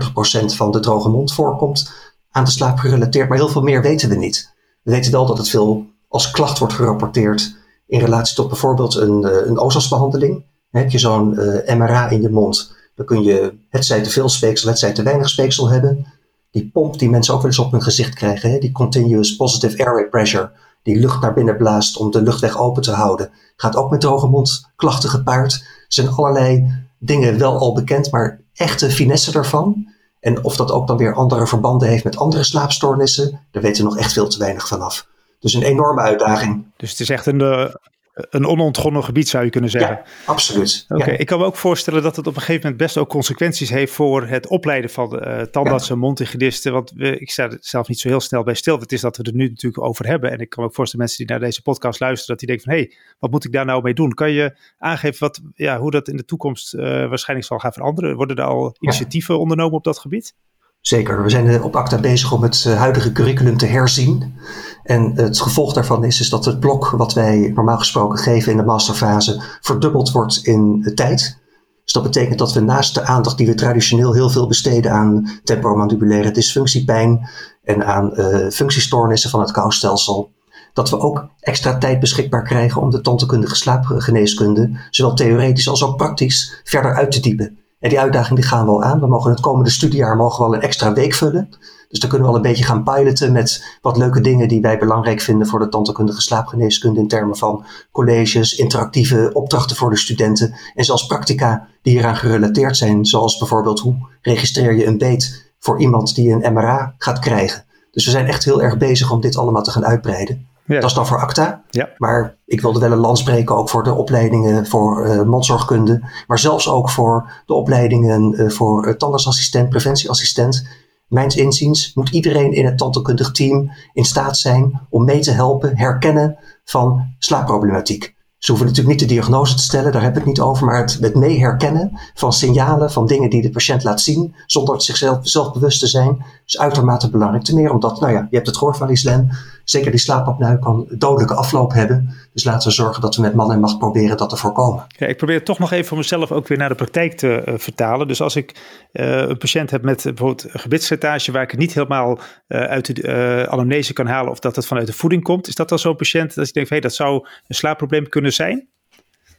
van 0.45 0.71
de 0.71 0.81
droge 0.81 1.09
mond 1.09 1.33
voorkomt. 1.33 1.93
Aan 2.31 2.45
de 2.45 2.51
slaap 2.51 2.79
gerelateerd, 2.79 3.29
maar 3.29 3.39
heel 3.39 3.49
veel 3.49 3.63
meer 3.63 3.83
weten 3.83 4.09
we 4.09 4.15
niet. 4.15 4.55
We 4.83 4.91
weten 4.91 5.13
wel 5.13 5.27
dat 5.27 5.39
het 5.39 5.49
veel 5.49 5.87
als 6.13 6.31
klacht 6.31 6.59
wordt 6.59 6.75
gerapporteerd 6.75 7.57
in 7.87 8.01
relatie 8.01 8.35
tot 8.35 8.49
bijvoorbeeld 8.49 8.95
een, 8.95 9.23
uh, 9.23 9.47
een 9.47 9.59
OSAS-behandeling. 9.59 10.45
Heb 10.71 10.91
je 10.91 10.99
zo'n 10.99 11.29
MRA 11.67 12.09
in 12.09 12.23
je 12.23 12.31
mond, 12.31 12.75
dan 12.95 13.07
kun 13.07 13.23
je 13.23 13.55
het 13.69 13.85
zij 13.85 14.03
te 14.03 14.11
veel 14.11 14.29
speeksel, 14.29 14.69
het 14.69 14.79
zij 14.79 14.93
te 14.93 15.03
weinig 15.03 15.29
speeksel 15.29 15.69
hebben 15.69 16.07
die 16.53 16.71
pomp 16.73 16.99
die 16.99 17.11
mensen 17.11 17.35
ook 17.35 17.41
wel 17.41 17.51
eens 17.51 17.59
op 17.59 17.71
hun 17.71 17.83
gezicht 17.83 18.15
krijgen, 18.15 18.51
hè? 18.51 18.59
die 18.59 18.73
continuous 18.73 19.37
positive 19.37 19.85
airway 19.85 20.09
pressure, 20.09 20.51
die 20.83 20.97
lucht 20.97 21.21
naar 21.21 21.35
binnen 21.35 21.57
blaast 21.57 21.97
om 21.97 22.11
de 22.11 22.23
luchtweg 22.23 22.59
open 22.59 22.83
te 22.83 22.91
houden, 22.91 23.31
gaat 23.57 23.77
ook 23.77 23.91
met 23.91 24.01
droge 24.01 24.27
mond 24.27 24.71
klachten 24.77 25.11
gepaard. 25.11 25.53
Er 25.53 25.85
zijn 25.89 26.09
allerlei 26.09 26.73
dingen 26.99 27.39
wel 27.39 27.59
al 27.59 27.75
bekend, 27.75 28.11
maar 28.11 28.41
echte 28.55 28.91
finesse 28.91 29.33
ervan. 29.33 29.91
En 30.21 30.45
of 30.45 30.57
dat 30.57 30.71
ook 30.71 30.87
dan 30.87 30.97
weer 30.97 31.15
andere 31.15 31.47
verbanden 31.47 31.89
heeft 31.89 32.05
met 32.05 32.17
andere 32.17 32.45
slaapstoornissen, 32.45 33.41
daar 33.51 33.63
weten 33.63 33.85
we 33.85 33.91
nog 33.91 33.99
echt 33.99 34.13
veel 34.13 34.29
te 34.29 34.39
weinig 34.39 34.69
vanaf. 34.69 35.07
Dus 35.43 35.55
een 35.55 35.63
enorme 35.63 36.01
uitdaging. 36.01 36.65
Dus 36.77 36.91
het 36.91 37.01
is 37.01 37.11
echt 37.11 37.27
een, 37.27 37.41
uh, 37.41 37.75
een 38.15 38.47
onontgonnen 38.47 39.05
gebied, 39.05 39.29
zou 39.29 39.45
je 39.45 39.51
kunnen 39.51 39.71
zeggen. 39.71 39.97
Ja, 39.97 40.05
absoluut. 40.27 40.85
Oké, 40.89 41.11
ik 41.11 41.27
kan 41.27 41.39
me 41.39 41.45
ook 41.45 41.57
voorstellen 41.57 42.03
dat 42.03 42.17
het 42.17 42.27
op 42.27 42.35
een 42.35 42.41
gegeven 42.41 42.61
moment 42.63 42.81
best 42.81 42.97
ook 42.97 43.09
consequenties 43.09 43.71
heeft 43.71 43.93
voor 43.93 44.27
het 44.27 44.47
opleiden 44.47 44.91
van 44.91 45.29
uh, 45.29 45.41
tandartsen, 45.41 45.95
ja. 45.95 46.01
mondhygiënisten. 46.01 46.73
Want 46.73 46.93
we, 46.95 47.19
ik 47.19 47.31
sta 47.31 47.45
er 47.51 47.57
zelf 47.61 47.89
niet 47.89 48.01
zo 48.01 48.09
heel 48.09 48.21
snel 48.21 48.43
bij 48.43 48.55
stil. 48.55 48.79
Het 48.79 48.93
is 48.93 49.01
dat 49.01 49.17
we 49.17 49.23
er 49.23 49.35
nu 49.35 49.49
natuurlijk 49.49 49.83
over 49.83 50.07
hebben. 50.07 50.31
En 50.31 50.39
ik 50.39 50.49
kan 50.49 50.63
me 50.63 50.69
ook 50.69 50.75
voorstellen 50.75 51.05
mensen 51.05 51.27
die 51.27 51.37
naar 51.37 51.45
deze 51.45 51.63
podcast 51.63 52.01
luisteren, 52.01 52.37
dat 52.37 52.39
die 52.39 52.49
denken 52.49 52.65
van 52.65 52.75
hé, 52.75 52.81
hey, 52.81 52.97
wat 53.19 53.31
moet 53.31 53.45
ik 53.45 53.53
daar 53.53 53.65
nou 53.65 53.83
mee 53.83 53.95
doen? 53.95 54.13
Kan 54.15 54.31
je 54.31 54.57
aangeven 54.79 55.21
wat, 55.21 55.41
ja, 55.55 55.79
hoe 55.79 55.91
dat 55.91 56.09
in 56.09 56.17
de 56.17 56.25
toekomst 56.25 56.75
uh, 56.75 56.83
waarschijnlijk 56.83 57.49
zal 57.49 57.59
gaan 57.59 57.73
veranderen? 57.73 58.17
Worden 58.17 58.37
er 58.37 58.45
al 58.45 58.77
initiatieven 58.81 59.39
ondernomen 59.39 59.77
op 59.77 59.85
dat 59.85 59.99
gebied? 59.99 60.35
Zeker. 60.83 61.23
We 61.23 61.31
zijn 61.31 61.63
op 61.63 61.77
ACTA 61.77 62.01
bezig 62.01 62.33
om 62.33 62.43
het 62.43 62.65
huidige 62.65 63.13
curriculum 63.13 63.57
te 63.57 63.67
herzien. 63.67 64.35
En 64.83 65.13
het 65.15 65.41
gevolg 65.41 65.73
daarvan 65.73 66.05
is, 66.05 66.21
is 66.21 66.29
dat 66.29 66.45
het 66.45 66.61
blok 66.61 66.91
wat 66.91 67.13
wij 67.13 67.53
normaal 67.55 67.79
gesproken 67.79 68.19
geven 68.19 68.51
in 68.51 68.59
de 68.59 68.65
masterfase 68.65 69.43
verdubbeld 69.61 70.11
wordt 70.11 70.37
in 70.37 70.93
tijd. 70.95 71.41
Dus 71.85 71.93
dat 71.93 72.03
betekent 72.03 72.39
dat 72.39 72.53
we 72.53 72.61
naast 72.61 72.95
de 72.95 73.05
aandacht 73.05 73.37
die 73.37 73.47
we 73.47 73.55
traditioneel 73.55 74.13
heel 74.13 74.31
veel 74.31 74.47
besteden 74.47 74.93
aan 74.93 75.41
temporomandibulaire 75.45 76.31
dysfunctiepijn 76.31 77.29
en 77.65 77.87
aan 77.87 78.13
functiestoornissen 78.53 79.31
van 79.31 79.41
het 79.41 79.51
koustelsel, 79.51 80.31
dat 80.73 80.91
we 80.91 80.99
ook 80.99 81.29
extra 81.41 81.79
tijd 81.79 82.01
beschikbaar 82.01 82.43
krijgen 82.43 82.81
om 82.81 82.91
de 82.91 83.01
tandheelkundige 83.01 83.55
slaapgeneeskunde, 83.55 84.71
zowel 84.91 85.15
theoretisch 85.15 85.69
als 85.69 85.85
ook 85.85 85.97
praktisch, 85.97 86.61
verder 86.65 86.95
uit 86.95 87.11
te 87.11 87.21
diepen. 87.21 87.62
En 87.83 87.89
die 87.89 88.01
uitdaging 88.01 88.39
die 88.39 88.49
gaan 88.49 88.65
we 88.65 88.71
al 88.71 88.83
aan. 88.83 89.01
We 89.01 89.07
mogen 89.07 89.31
het 89.31 89.41
komende 89.41 89.71
studiejaar 89.71 90.17
mogen 90.17 90.51
we 90.51 90.57
een 90.57 90.63
extra 90.63 90.93
week 90.93 91.15
vullen. 91.15 91.49
Dus 91.89 92.01
dan 92.01 92.09
kunnen 92.09 92.29
we 92.29 92.33
al 92.33 92.39
een 92.39 92.49
beetje 92.49 92.65
gaan 92.65 92.83
piloten 92.83 93.33
met 93.33 93.79
wat 93.81 93.97
leuke 93.97 94.21
dingen 94.21 94.49
die 94.49 94.61
wij 94.61 94.79
belangrijk 94.79 95.21
vinden 95.21 95.47
voor 95.47 95.59
de 95.59 95.69
tandheelkundige 95.69 96.21
slaapgeneeskunde 96.21 97.01
in 97.01 97.09
termen 97.09 97.37
van 97.37 97.65
colleges, 97.93 98.55
interactieve 98.55 99.31
opdrachten 99.33 99.77
voor 99.77 99.91
de 99.91 99.97
studenten 99.97 100.55
en 100.75 100.85
zelfs 100.85 101.07
practica 101.07 101.67
die 101.83 101.93
hieraan 101.93 102.17
gerelateerd 102.17 102.77
zijn, 102.77 103.05
zoals 103.05 103.39
bijvoorbeeld 103.39 103.81
hoe 103.81 103.97
registreer 104.21 104.75
je 104.75 104.87
een 104.87 104.99
beet 104.99 105.53
voor 105.59 105.81
iemand 105.81 106.15
die 106.15 106.33
een 106.33 106.53
MRA 106.53 106.95
gaat 106.99 107.19
krijgen. 107.19 107.65
Dus 107.91 108.05
we 108.05 108.11
zijn 108.11 108.27
echt 108.27 108.45
heel 108.45 108.63
erg 108.63 108.79
bezig 108.79 109.11
om 109.11 109.21
dit 109.21 109.37
allemaal 109.37 109.63
te 109.63 109.71
gaan 109.71 109.87
uitbreiden. 109.87 110.47
Ja. 110.73 110.81
Dat 110.81 110.91
is 110.91 110.97
dan 110.97 111.07
voor 111.07 111.21
ACTA. 111.21 111.63
Ja. 111.71 111.89
Maar 111.97 112.37
ik 112.47 112.61
wilde 112.61 112.81
wel 112.81 112.93
een 112.93 112.99
land 112.99 113.19
spreken 113.19 113.57
ook 113.57 113.69
voor 113.69 113.83
de 113.83 113.95
opleidingen 113.95 114.67
voor 114.67 115.07
uh, 115.07 115.23
mondzorgkunde. 115.23 116.03
Maar 116.27 116.39
zelfs 116.39 116.69
ook 116.69 116.91
voor 116.91 117.43
de 117.47 117.55
opleidingen 117.55 118.41
uh, 118.41 118.51
voor 118.51 118.87
uh, 118.87 118.95
tandartsassistent, 118.95 119.69
preventieassistent. 119.69 120.67
Mijns 121.09 121.37
inziens 121.37 121.95
moet 121.95 122.11
iedereen 122.11 122.53
in 122.53 122.65
het 122.65 122.79
tandheelkundig 122.79 123.31
team 123.31 123.71
in 123.93 124.05
staat 124.05 124.39
zijn 124.39 124.81
om 124.91 125.05
mee 125.05 125.21
te 125.21 125.31
helpen 125.31 125.77
herkennen 125.77 126.39
van 126.65 127.15
slaapproblematiek. 127.19 128.15
Ze 128.39 128.51
hoeven 128.51 128.69
natuurlijk 128.69 128.99
niet 128.99 129.09
de 129.09 129.15
diagnose 129.15 129.55
te 129.55 129.63
stellen, 129.63 129.93
daar 129.93 130.03
heb 130.03 130.11
ik 130.11 130.17
het 130.17 130.27
niet 130.27 130.41
over, 130.41 130.67
maar 130.67 130.81
het, 130.81 130.99
het 131.01 131.15
mee 131.15 131.39
herkennen 131.39 132.01
van 132.15 132.33
signalen, 132.33 132.91
van 132.91 133.07
dingen 133.07 133.31
die 133.31 133.43
de 133.43 133.51
patiënt 133.51 133.85
laat 133.85 134.01
zien, 134.01 134.35
zonder 134.47 134.75
het 134.75 134.83
zichzelf 134.83 135.19
zelf 135.23 135.53
bewust 135.53 135.81
te 135.81 135.87
zijn, 135.87 136.25
is 136.47 136.59
uitermate 136.59 137.11
belangrijk. 137.11 137.45
Ten 137.45 137.55
meer 137.55 137.73
omdat, 137.73 138.01
nou 138.01 138.13
ja, 138.13 138.27
je 138.31 138.37
hebt 138.37 138.47
het 138.47 138.57
gehoord 138.57 138.77
van 138.77 138.91
Islen, 138.91 139.31
zeker 139.65 139.91
die 139.91 140.01
slaapapneu 140.01 140.59
kan 140.59 140.87
dodelijke 140.99 141.35
afloop 141.35 141.73
hebben. 141.73 142.15
Dus 142.33 142.45
laten 142.45 142.69
we 142.69 142.75
zorgen 142.75 143.03
dat 143.03 143.17
we 143.17 143.23
met 143.23 143.35
man 143.35 143.53
en 143.53 143.61
macht 143.61 143.79
proberen 143.79 144.17
dat 144.17 144.29
te 144.29 144.37
voorkomen. 144.37 144.85
Ja, 144.89 145.07
ik 145.07 145.17
probeer 145.17 145.45
toch 145.45 145.59
nog 145.59 145.73
even 145.73 145.87
voor 145.87 145.97
mezelf 145.97 146.33
ook 146.33 146.49
weer 146.49 146.59
naar 146.59 146.69
de 146.69 146.75
praktijk 146.75 147.17
te 147.17 147.43
uh, 147.49 147.55
vertalen. 147.57 148.09
Dus 148.09 148.21
als 148.21 148.37
ik 148.37 148.55
uh, 148.93 149.17
een 149.17 149.39
patiënt 149.39 149.71
heb 149.71 149.83
met 149.83 150.03
bijvoorbeeld 150.03 150.47
gebitsslijtage 150.49 151.33
waar 151.33 151.43
ik 151.43 151.51
het 151.51 151.61
niet 151.61 151.75
helemaal 151.75 152.19
uh, 152.19 152.61
uit 152.61 152.97
de 152.97 153.47
anamnese 153.51 153.93
kan 153.93 154.07
halen 154.07 154.31
of 154.31 154.39
dat 154.39 154.57
het 154.57 154.67
vanuit 154.67 154.87
de 154.87 154.93
voeding 154.93 155.23
komt, 155.23 155.49
is 155.49 155.55
dat 155.55 155.69
dan 155.69 155.79
zo'n 155.79 155.97
patiënt 155.97 156.35
dat 156.35 156.47
ik 156.47 156.55
denk, 156.55 156.69
hé, 156.69 156.73
hey, 156.73 156.83
dat 156.83 156.95
zou 156.95 157.27
een 157.47 157.55
slaapprobleem 157.55 158.09
kunnen 158.09 158.33
zijn? 158.33 158.69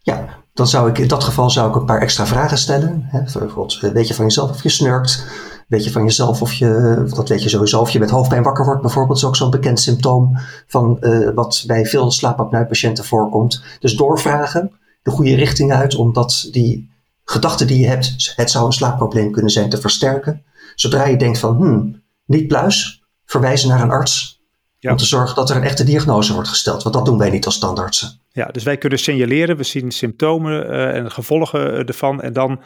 Ja, 0.01 0.25
dan 0.53 0.67
zou 0.67 0.89
ik 0.89 0.97
in 0.97 1.07
dat 1.07 1.23
geval 1.23 1.49
zou 1.49 1.69
ik 1.69 1.75
een 1.75 1.85
paar 1.85 2.01
extra 2.01 2.25
vragen 2.25 2.57
stellen. 2.57 3.03
Hè, 3.05 3.21
bijvoorbeeld, 3.21 3.79
weet 3.79 4.07
je 4.07 4.13
van 4.13 4.25
jezelf 4.25 4.49
of 4.49 4.63
je 4.63 4.69
snurkt? 4.69 5.27
Weet 5.73 5.83
je 5.83 5.91
van 5.91 6.03
jezelf 6.03 6.41
of 6.41 6.53
je, 6.53 7.03
dat 7.15 7.29
weet 7.29 7.43
je 7.43 7.49
sowieso, 7.49 7.79
of 7.79 7.89
je 7.89 7.99
met 7.99 8.09
hoofdpijn 8.09 8.43
wakker 8.43 8.65
wordt 8.65 8.81
bijvoorbeeld, 8.81 9.17
is 9.17 9.25
ook 9.25 9.35
zo'n 9.35 9.49
bekend 9.49 9.79
symptoom 9.79 10.37
van 10.67 10.97
uh, 11.01 11.29
wat 11.35 11.63
bij 11.67 11.85
veel 11.85 12.11
slaapapneu-patiënten 12.11 13.05
voorkomt. 13.05 13.63
Dus 13.79 13.95
doorvragen, 13.95 14.71
de 15.03 15.11
goede 15.11 15.35
richting 15.35 15.73
uit, 15.73 15.95
omdat 15.95 16.47
die 16.51 16.89
gedachte 17.23 17.65
die 17.65 17.79
je 17.79 17.87
hebt, 17.87 18.33
het 18.35 18.51
zou 18.51 18.65
een 18.65 18.71
slaapprobleem 18.71 19.31
kunnen 19.31 19.51
zijn, 19.51 19.69
te 19.69 19.77
versterken. 19.77 20.43
Zodra 20.75 21.05
je 21.05 21.17
denkt 21.17 21.39
van, 21.39 21.55
hmm, 21.55 22.01
niet 22.25 22.47
pluis, 22.47 23.03
verwijzen 23.25 23.69
naar 23.69 23.81
een 23.81 23.91
arts. 23.91 24.42
Ja. 24.83 24.91
Om 24.91 24.97
te 24.97 25.05
zorgen 25.05 25.35
dat 25.35 25.49
er 25.49 25.55
een 25.55 25.63
echte 25.63 25.83
diagnose 25.83 26.33
wordt 26.33 26.49
gesteld. 26.49 26.83
Want 26.83 26.95
dat 26.95 27.05
doen 27.05 27.17
wij 27.17 27.29
niet 27.29 27.45
als 27.45 27.55
standaardsen. 27.55 28.19
Ja, 28.31 28.45
dus 28.45 28.63
wij 28.63 28.77
kunnen 28.77 28.99
signaleren, 28.99 29.57
we 29.57 29.63
zien 29.63 29.91
symptomen 29.91 30.65
uh, 30.65 30.95
en 30.95 31.11
gevolgen 31.11 31.85
ervan. 31.85 32.21
En 32.21 32.33
dan 32.33 32.51
uh, 32.51 32.57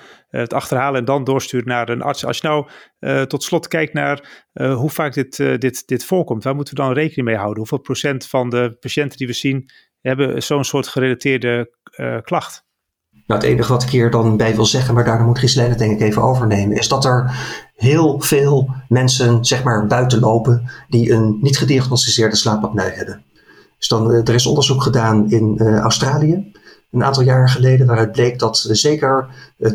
het 0.41 0.53
achterhalen 0.53 0.99
en 0.99 1.05
dan 1.05 1.23
doorsturen 1.23 1.67
naar 1.67 1.89
een 1.89 2.01
arts. 2.01 2.25
Als 2.25 2.37
je 2.37 2.47
nou 2.47 2.67
uh, 2.99 3.21
tot 3.21 3.43
slot 3.43 3.67
kijkt 3.67 3.93
naar 3.93 4.45
hoe 4.53 4.89
vaak 4.89 5.13
dit, 5.13 5.37
dit, 5.37 5.87
dit 5.87 6.05
voorkomt, 6.05 6.43
waar 6.43 6.55
moeten 6.55 6.75
we 6.75 6.81
dan 6.81 6.93
rekening 6.93 7.27
mee 7.27 7.37
houden? 7.37 7.57
Hoeveel 7.57 7.77
procent 7.77 8.27
van 8.27 8.49
de 8.49 8.77
patiënten 8.79 9.17
die 9.17 9.27
we 9.27 9.33
zien 9.33 9.69
hebben 10.01 10.43
zo'n 10.43 10.63
soort 10.63 10.87
gerelateerde 10.87 11.71
klacht? 12.21 12.66
Nou, 13.27 13.41
het 13.41 13.49
enige 13.49 13.71
wat 13.71 13.83
ik 13.83 13.89
hier 13.89 14.11
dan 14.11 14.37
bij 14.37 14.55
wil 14.55 14.65
zeggen, 14.65 14.93
maar 14.93 15.03
daar 15.03 15.23
moet 15.23 15.39
Gislijn 15.39 15.69
het 15.69 15.79
denk 15.79 15.91
ik 15.91 16.01
even 16.01 16.21
overnemen, 16.21 16.77
is 16.77 16.87
dat 16.87 17.05
er 17.05 17.31
heel 17.75 18.19
veel 18.19 18.69
mensen 18.87 19.45
zeg 19.45 19.63
maar 19.63 19.87
buiten 19.87 20.19
lopen 20.19 20.69
die 20.89 21.11
een 21.11 21.37
niet 21.41 21.57
gediagnosticeerde 21.57 22.35
slaapapneu 22.35 22.89
hebben. 22.89 23.23
Dus 23.77 23.87
dan, 23.87 24.11
er 24.11 24.33
is 24.33 24.45
onderzoek 24.45 24.83
gedaan 24.83 25.31
in 25.31 25.55
uh, 25.57 25.77
Australië 25.77 26.51
een 26.91 27.03
aantal 27.03 27.23
jaren 27.23 27.49
geleden, 27.49 27.87
waaruit 27.87 28.11
bleek 28.11 28.39
dat 28.39 28.65
uh, 28.67 28.75
zeker 28.75 29.27
uh, 29.57 29.71
30% 29.71 29.73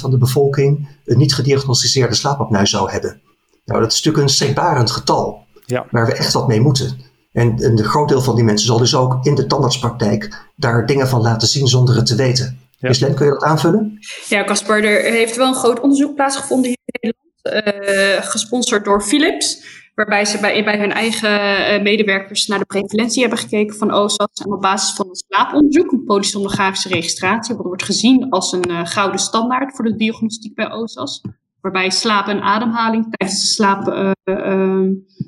van 0.00 0.10
de 0.10 0.18
bevolking 0.18 0.88
een 1.04 1.18
niet 1.18 1.34
gediagnosticeerde 1.34 2.14
slaapapneu 2.14 2.66
zou 2.66 2.90
hebben. 2.90 3.20
Nou, 3.64 3.80
dat 3.80 3.92
is 3.92 3.96
natuurlijk 3.96 4.24
een 4.24 4.34
schrikbarend 4.34 4.90
getal, 4.90 5.44
ja. 5.66 5.86
waar 5.90 6.06
we 6.06 6.12
echt 6.12 6.32
wat 6.32 6.48
mee 6.48 6.60
moeten. 6.60 7.00
En, 7.32 7.58
en 7.58 7.78
een 7.78 7.84
groot 7.84 8.08
deel 8.08 8.20
van 8.20 8.34
die 8.34 8.44
mensen 8.44 8.66
zal 8.66 8.78
dus 8.78 8.96
ook 8.96 9.24
in 9.24 9.34
de 9.34 9.46
tandartspraktijk 9.46 10.46
daar 10.56 10.86
dingen 10.86 11.08
van 11.08 11.20
laten 11.20 11.48
zien 11.48 11.66
zonder 11.66 11.96
het 11.96 12.06
te 12.06 12.14
weten. 12.14 12.58
Ja. 12.92 13.14
Kun 13.14 13.24
je 13.26 13.32
dat 13.32 13.42
aanvullen? 13.42 13.98
Ja, 14.28 14.44
Casper, 14.44 14.84
er 14.84 15.12
heeft 15.12 15.36
wel 15.36 15.48
een 15.48 15.54
groot 15.54 15.80
onderzoek 15.80 16.14
plaatsgevonden 16.14 16.66
hier 16.66 16.78
in 16.84 17.14
Nederland, 17.42 17.66
uh, 17.68 18.30
gesponsord 18.30 18.84
door 18.84 19.02
Philips. 19.02 19.82
Waarbij 19.94 20.24
ze 20.24 20.38
bij, 20.38 20.64
bij 20.64 20.78
hun 20.78 20.92
eigen 20.92 21.30
uh, 21.30 21.82
medewerkers 21.82 22.46
naar 22.46 22.58
de 22.58 22.64
prevalentie 22.64 23.20
hebben 23.20 23.38
gekeken 23.38 23.76
van 23.76 23.92
OSAS. 23.92 24.40
En 24.44 24.52
op 24.52 24.60
basis 24.60 24.96
van 24.96 25.08
een 25.08 25.14
slaaponderzoek, 25.14 25.92
een 25.92 26.04
polysomnografische 26.04 26.88
registratie, 26.88 27.54
wat 27.54 27.66
wordt 27.66 27.82
gezien 27.82 28.30
als 28.30 28.52
een 28.52 28.70
uh, 28.70 28.86
gouden 28.86 29.20
standaard 29.20 29.76
voor 29.76 29.84
de 29.84 29.96
diagnostiek 29.96 30.54
bij 30.54 30.72
OSAS. 30.72 31.20
Waarbij 31.64 31.90
slaap 31.90 32.26
en 32.26 32.40
ademhaling 32.42 33.06
tijdens 33.10 33.40
de 33.40 33.46
slaap 33.46 34.14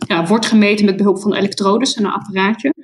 ja, 0.07 0.27
wordt 0.27 0.47
gemeten 0.47 0.85
met 0.85 0.97
behulp 0.97 1.21
van 1.21 1.35
elektrodes 1.35 1.95
en 1.95 2.05
een 2.05 2.11
apparaatje. 2.11 2.75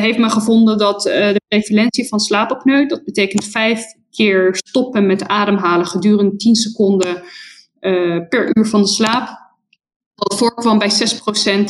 heeft 0.00 0.18
men 0.18 0.30
gevonden 0.30 0.78
dat 0.78 1.02
de 1.02 1.40
prevalentie 1.48 2.08
van 2.08 2.20
slaapapneu, 2.20 2.86
dat 2.86 3.04
betekent 3.04 3.44
vijf 3.44 3.84
keer 4.10 4.56
stoppen 4.66 5.06
met 5.06 5.28
ademhalen 5.28 5.86
gedurende 5.86 6.36
10 6.36 6.54
seconden 6.54 7.22
per 8.28 8.56
uur 8.56 8.66
van 8.66 8.80
de 8.80 8.88
slaap. 8.88 9.41
Dat 10.22 10.38
voorkwam 10.38 10.78
bij 10.78 10.90
6% 10.90 10.94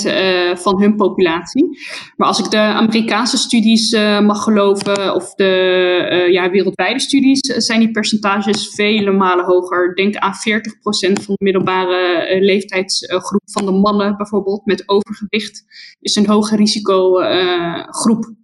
uh, 0.04 0.56
van 0.56 0.80
hun 0.80 0.96
populatie. 0.96 1.78
Maar 2.16 2.28
als 2.28 2.38
ik 2.38 2.50
de 2.50 2.58
Amerikaanse 2.58 3.36
studies 3.36 3.92
uh, 3.92 4.20
mag 4.20 4.42
geloven, 4.42 5.14
of 5.14 5.34
de 5.34 6.08
uh, 6.12 6.32
ja, 6.32 6.50
wereldwijde 6.50 7.00
studies, 7.00 7.40
zijn 7.40 7.80
die 7.80 7.90
percentages 7.90 8.74
vele 8.74 9.12
malen 9.12 9.44
hoger. 9.44 9.94
Denk 9.94 10.16
aan 10.16 10.32
40% 10.34 11.22
van 11.22 11.34
de 11.34 11.44
middelbare 11.44 12.36
leeftijdsgroep 12.40 13.42
van 13.44 13.64
de 13.64 13.72
mannen 13.72 14.16
bijvoorbeeld, 14.16 14.66
met 14.66 14.88
overgewicht, 14.88 15.64
is 16.00 16.16
een 16.16 16.26
hoger 16.26 16.58
risicogroep. 16.58 18.34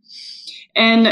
En 0.72 1.04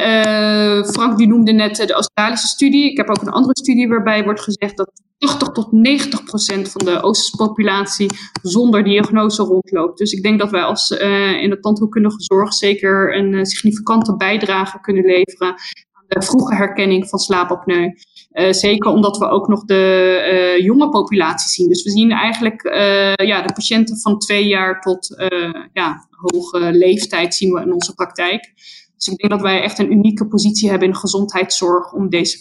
Frank 0.87 1.19
die 1.19 1.27
noemde 1.27 1.53
net 1.53 1.77
de 1.77 1.93
Australische 1.93 2.47
studie. 2.47 2.91
Ik 2.91 2.97
heb 2.97 3.09
ook 3.09 3.23
een 3.23 3.29
andere 3.29 3.59
studie 3.59 3.89
waarbij 3.89 4.25
wordt 4.25 4.41
gezegd 4.41 4.77
dat 4.77 5.05
80 5.19 5.49
tot 5.49 5.73
90 5.73 6.25
procent 6.25 6.71
van 6.71 6.85
de 6.85 7.03
Oosterse 7.03 7.37
populatie 7.37 8.11
zonder 8.43 8.85
diagnose 8.85 9.43
rondloopt. 9.43 9.99
Dus 9.99 10.13
ik 10.13 10.23
denk 10.23 10.39
dat 10.39 10.51
wij 10.51 10.63
als 10.63 10.91
uh, 10.91 11.43
in 11.43 11.51
de 11.51 11.61
tandheelkundige 11.61 12.23
zorg 12.23 12.55
zeker 12.55 13.17
een 13.17 13.33
uh, 13.33 13.43
significante 13.43 14.17
bijdrage 14.17 14.81
kunnen 14.81 15.05
leveren 15.05 15.49
aan 15.93 16.05
de 16.09 16.23
vroege 16.23 16.55
herkenning 16.55 17.09
van 17.09 17.19
slaapapneu. 17.19 17.91
Uh, 18.33 18.53
zeker 18.53 18.91
omdat 18.91 19.19
we 19.19 19.29
ook 19.29 19.49
nog 19.49 19.65
de 19.65 20.61
jonge 20.63 20.89
populatie 20.89 21.49
zien. 21.49 21.69
Dus 21.69 21.83
we 21.83 21.91
zien 21.91 22.11
eigenlijk 22.11 22.63
ja, 23.23 23.43
de 23.43 23.53
patiënten 23.53 24.01
van 24.01 24.19
twee 24.19 24.47
jaar 24.47 24.81
tot 24.81 25.15
ja, 25.73 26.09
hoge 26.11 26.73
leeftijd 26.73 27.35
zien 27.35 27.53
we 27.53 27.61
in 27.61 27.73
onze 27.73 27.95
praktijk. 27.95 28.53
Dus 28.97 29.07
ik 29.07 29.17
denk 29.17 29.33
dat 29.33 29.43
wij 29.43 29.63
echt 29.63 29.79
een 29.79 29.93
unieke 29.93 30.27
positie 30.27 30.69
hebben 30.69 30.89
in 30.89 30.95
de 30.95 31.01
gezondheidszorg 31.01 31.93
om 31.93 32.09
deze 32.09 32.39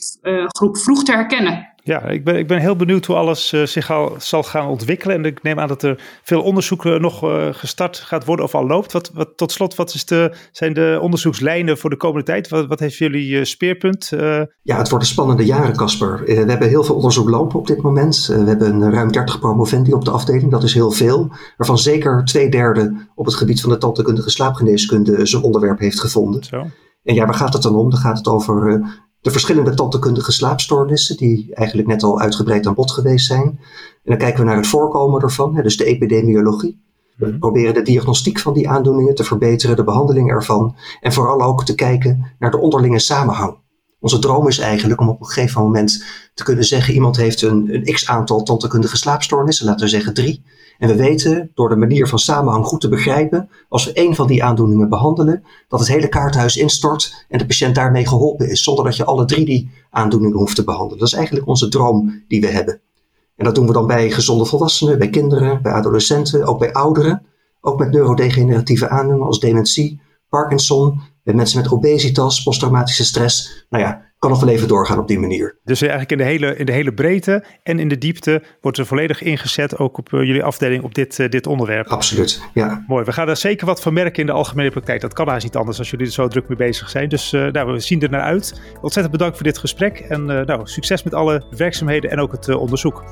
groep 0.48 0.78
vroeg 0.78 1.04
te 1.04 1.12
herkennen. 1.12 1.75
Ja, 1.88 2.04
ik 2.08 2.24
ben, 2.24 2.38
ik 2.38 2.48
ben 2.48 2.60
heel 2.60 2.76
benieuwd 2.76 3.06
hoe 3.06 3.15
alles 3.15 3.54
uh, 3.54 3.65
zich 3.65 3.91
al 3.91 4.15
zal 4.17 4.43
gaan 4.43 4.67
ontwikkelen. 4.67 5.15
En 5.15 5.26
ik 5.26 5.43
neem 5.43 5.60
aan 5.60 5.67
dat 5.67 5.84
er 5.84 6.04
veel 6.24 6.41
onderzoek 6.41 6.86
uh, 6.86 7.00
nog 7.00 7.24
uh, 7.24 7.48
gestart 7.52 7.98
gaat 7.98 8.26
worden 8.26 8.45
of 8.45 8.56
al 8.56 8.67
loopt. 8.67 8.91
Wat, 8.91 9.12
wat, 9.13 9.38
tot 9.38 9.52
slot, 9.52 9.76
wat 9.76 9.93
is 9.93 10.06
de, 10.06 10.36
zijn 10.52 10.74
de 10.74 11.00
onderzoekslijnen 11.02 11.78
voor 11.78 11.89
de 11.89 11.98
komende 11.98 12.26
tijd? 12.26 12.50
Wat, 12.50 12.67
wat 12.67 12.80
heeft 12.80 12.98
jullie 12.98 13.45
speerpunt? 13.45 14.10
Ja, 14.62 14.78
het 14.78 14.89
wordt 14.89 15.06
een 15.06 15.12
spannende 15.12 15.45
jaren, 15.45 15.76
Casper. 15.76 16.21
we 16.26 16.34
hebben 16.34 16.67
heel 16.67 16.84
veel 16.84 16.95
onderzoek 16.95 17.30
lopen 17.30 17.60
op 17.60 17.67
dit 17.67 17.82
moment. 17.82 18.26
we 18.26 18.43
hebben 18.43 18.91
ruim 18.91 19.12
30 19.12 19.39
promovendi 19.39 19.93
op 19.93 20.06
de 20.06 20.12
afdeling. 20.12 20.52
Dat 20.52 20.63
is 20.63 20.74
heel 20.74 20.91
veel. 20.91 21.32
Waarvan 21.58 21.78
zeker 21.78 22.24
twee 22.26 22.50
derde 22.50 23.08
op 23.15 23.26
het 23.26 23.36
gebied 23.36 23.62
van 23.62 23.69
de 23.69 23.78
tandheelkundige 23.78 24.30
slaapgeneeskunde 24.30 25.26
zijn 25.26 25.43
onderwerp 25.43 25.80
heeft 25.80 26.00
gevonden. 26.00 26.43
Zo. 26.43 26.65
En 27.04 27.15
ja, 27.15 27.26
waar 27.26 27.36
gaat 27.36 27.54
het 27.54 27.62
dan 27.62 27.76
om? 27.76 27.89
Dan 27.89 28.00
gaat 28.00 28.17
het 28.17 28.28
over 28.28 28.82
de 29.26 29.32
verschillende 29.32 29.74
tandheelkundige 29.74 30.32
slaapstoornissen, 30.32 31.18
die 31.18 31.54
eigenlijk 31.54 31.88
net 31.88 32.04
al 32.04 32.20
uitgebreid 32.20 32.68
aan 32.68 32.74
bod 32.74 32.92
geweest 32.92 33.26
zijn. 33.26 33.44
En 33.44 33.58
dan 34.04 34.18
kijken 34.18 34.40
we 34.40 34.46
naar 34.46 34.56
het 34.56 34.68
voorkomen 34.68 35.22
ervan, 35.22 35.54
dus 35.54 35.78
de 35.78 35.86
epidemiologie. 35.86 36.84
We 37.18 37.26
Mhm. 37.28 37.40
proberen 37.40 37.74
de 37.74 37.82
diagnostiek 37.82 38.40
van 38.40 38.54
die 38.54 38.70
aandoeningen 38.70 39.16
te 39.16 39.24
verbeteren, 39.24 39.76
de 39.76 39.84
behandeling 39.84 40.30
ervan. 40.30 40.76
En 41.02 41.14
vooral 41.14 41.42
ook 41.42 41.66
te 41.66 41.76
kijken 41.76 42.32
naar 42.40 42.52
de 42.52 42.58
onderlinge 42.58 43.00
samenhang. 43.00 43.58
Onze 44.00 44.20
droom 44.20 44.48
is 44.48 44.60
eigenlijk 44.60 45.02
om 45.02 45.10
op 45.10 45.20
een 45.20 45.26
gegeven 45.28 45.62
moment 45.62 46.04
te 46.34 46.44
kunnen 46.44 46.66
zeggen: 46.66 46.94
iemand 46.94 47.18
heeft 47.18 47.42
een, 47.42 47.74
een 47.74 47.94
x 47.94 48.08
aantal 48.08 48.44
tandheelkundige 48.44 48.98
slaapstoornissen, 48.98 49.66
laten 49.66 49.86
we 49.86 49.92
zeggen 49.92 50.14
drie. 50.14 50.44
En 50.78 50.88
we 50.88 50.96
weten 50.96 51.52
door 51.54 51.70
de 51.70 51.76
manier 51.76 52.08
van 52.08 52.20
samenhang 52.20 52.66
goed 52.66 52.82
te 52.82 52.90
begrijpen, 52.90 53.50
als 53.70 53.86
we 53.86 53.94
één 53.94 54.16
van 54.16 54.28
die 54.28 54.44
aandoeningen 54.44 54.90
behandelen, 54.90 55.44
dat 55.68 55.80
het 55.80 55.90
hele 55.90 56.08
kaarthuis 56.08 56.58
instort 56.58 57.26
en 57.30 57.38
de 57.38 57.46
patiënt 57.46 57.76
daarmee 57.76 58.08
geholpen 58.08 58.50
is, 58.50 58.64
zonder 58.64 58.86
dat 58.86 58.96
je 58.96 59.06
alle 59.06 59.26
drie 59.26 59.46
die 59.46 59.72
aandoeningen 59.90 60.38
hoeft 60.38 60.56
te 60.56 60.64
behandelen. 60.64 61.00
Dat 61.00 61.08
is 61.08 61.14
eigenlijk 61.14 61.48
onze 61.48 61.70
droom 61.70 62.24
die 62.28 62.42
we 62.42 62.48
hebben. 62.48 62.82
En 63.36 63.46
dat 63.46 63.56
doen 63.56 63.68
we 63.68 63.74
dan 63.74 63.88
bij 63.88 64.12
gezonde 64.12 64.46
volwassenen, 64.46 64.98
bij 64.98 65.10
kinderen, 65.10 65.62
bij 65.62 65.72
adolescenten, 65.72 66.46
ook 66.46 66.60
bij 66.60 66.74
ouderen. 66.74 67.26
Ook 67.62 67.80
met 67.80 67.92
neurodegeneratieve 67.92 68.90
aandoeningen 68.90 69.28
als 69.28 69.40
dementie, 69.40 70.02
Parkinson, 70.30 71.02
bij 71.26 71.34
mensen 71.34 71.62
met 71.62 71.72
obesitas, 71.72 72.44
posttraumatische 72.44 73.04
stress. 73.04 73.66
Nou 73.70 73.84
ja, 73.84 74.02
kan 74.20 74.30
nog 74.30 74.40
wel 74.40 74.50
even 74.50 74.68
doorgaan 74.68 75.00
op 75.00 75.08
die 75.08 75.20
manier. 75.20 75.58
Dus 75.64 75.82
eigenlijk 75.82 76.12
in 76.12 76.18
de 76.18 76.24
hele, 76.24 76.58
in 76.58 76.66
de 76.66 76.72
hele 76.72 76.94
breedte 76.94 77.44
en 77.64 77.80
in 77.80 77.88
de 77.88 77.98
diepte 77.98 78.44
wordt 78.62 78.78
er 78.78 78.86
volledig 78.86 79.22
ingezet, 79.22 79.78
ook 79.78 79.98
op 79.98 80.12
uh, 80.12 80.24
jullie 80.24 80.44
afdeling, 80.44 80.84
op 80.84 80.96
dit, 80.96 81.20
uh, 81.20 81.30
dit 81.30 81.48
onderwerp. 81.48 81.88
Absoluut, 81.88 82.42
ja. 82.54 82.84
Mooi, 82.88 83.06
we 83.06 83.12
gaan 83.12 83.26
daar 83.26 83.38
zeker 83.38 83.66
wat 83.66 83.82
van 83.82 83.94
merken 83.94 84.20
in 84.20 84.26
de 84.26 84.32
algemene 84.32 84.70
praktijk. 84.70 85.02
Dat 85.02 85.14
kan 85.14 85.28
haast 85.28 85.44
niet 85.44 85.56
anders 85.56 85.78
als 85.80 85.90
jullie 85.90 86.06
er 86.06 86.12
zo 86.12 86.28
druk 86.28 86.48
mee 86.48 86.58
bezig 86.58 86.90
zijn. 86.90 87.10
Dus 87.10 87.34
uh, 87.34 87.52
nou, 87.52 87.72
we 87.72 87.80
zien 87.80 88.02
er 88.02 88.10
naar 88.10 88.22
uit. 88.22 88.62
Ontzettend 88.82 89.12
bedankt 89.12 89.36
voor 89.36 89.46
dit 89.46 89.58
gesprek 89.58 90.00
en 90.00 90.26
nou, 90.26 90.68
succes 90.68 91.04
met 91.04 91.14
alle 91.14 91.44
werkzaamheden 91.58 92.12
en 92.12 92.20
ook 92.20 92.32
het 92.32 92.56
onderzoek. 92.56 93.04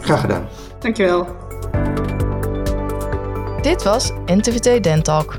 Graag 0.00 0.20
gedaan. 0.20 0.48
Dankjewel. 0.78 1.26
Dit 3.60 3.82
was 3.82 4.12
NTVT 4.26 4.82
Dentalk, 4.82 5.38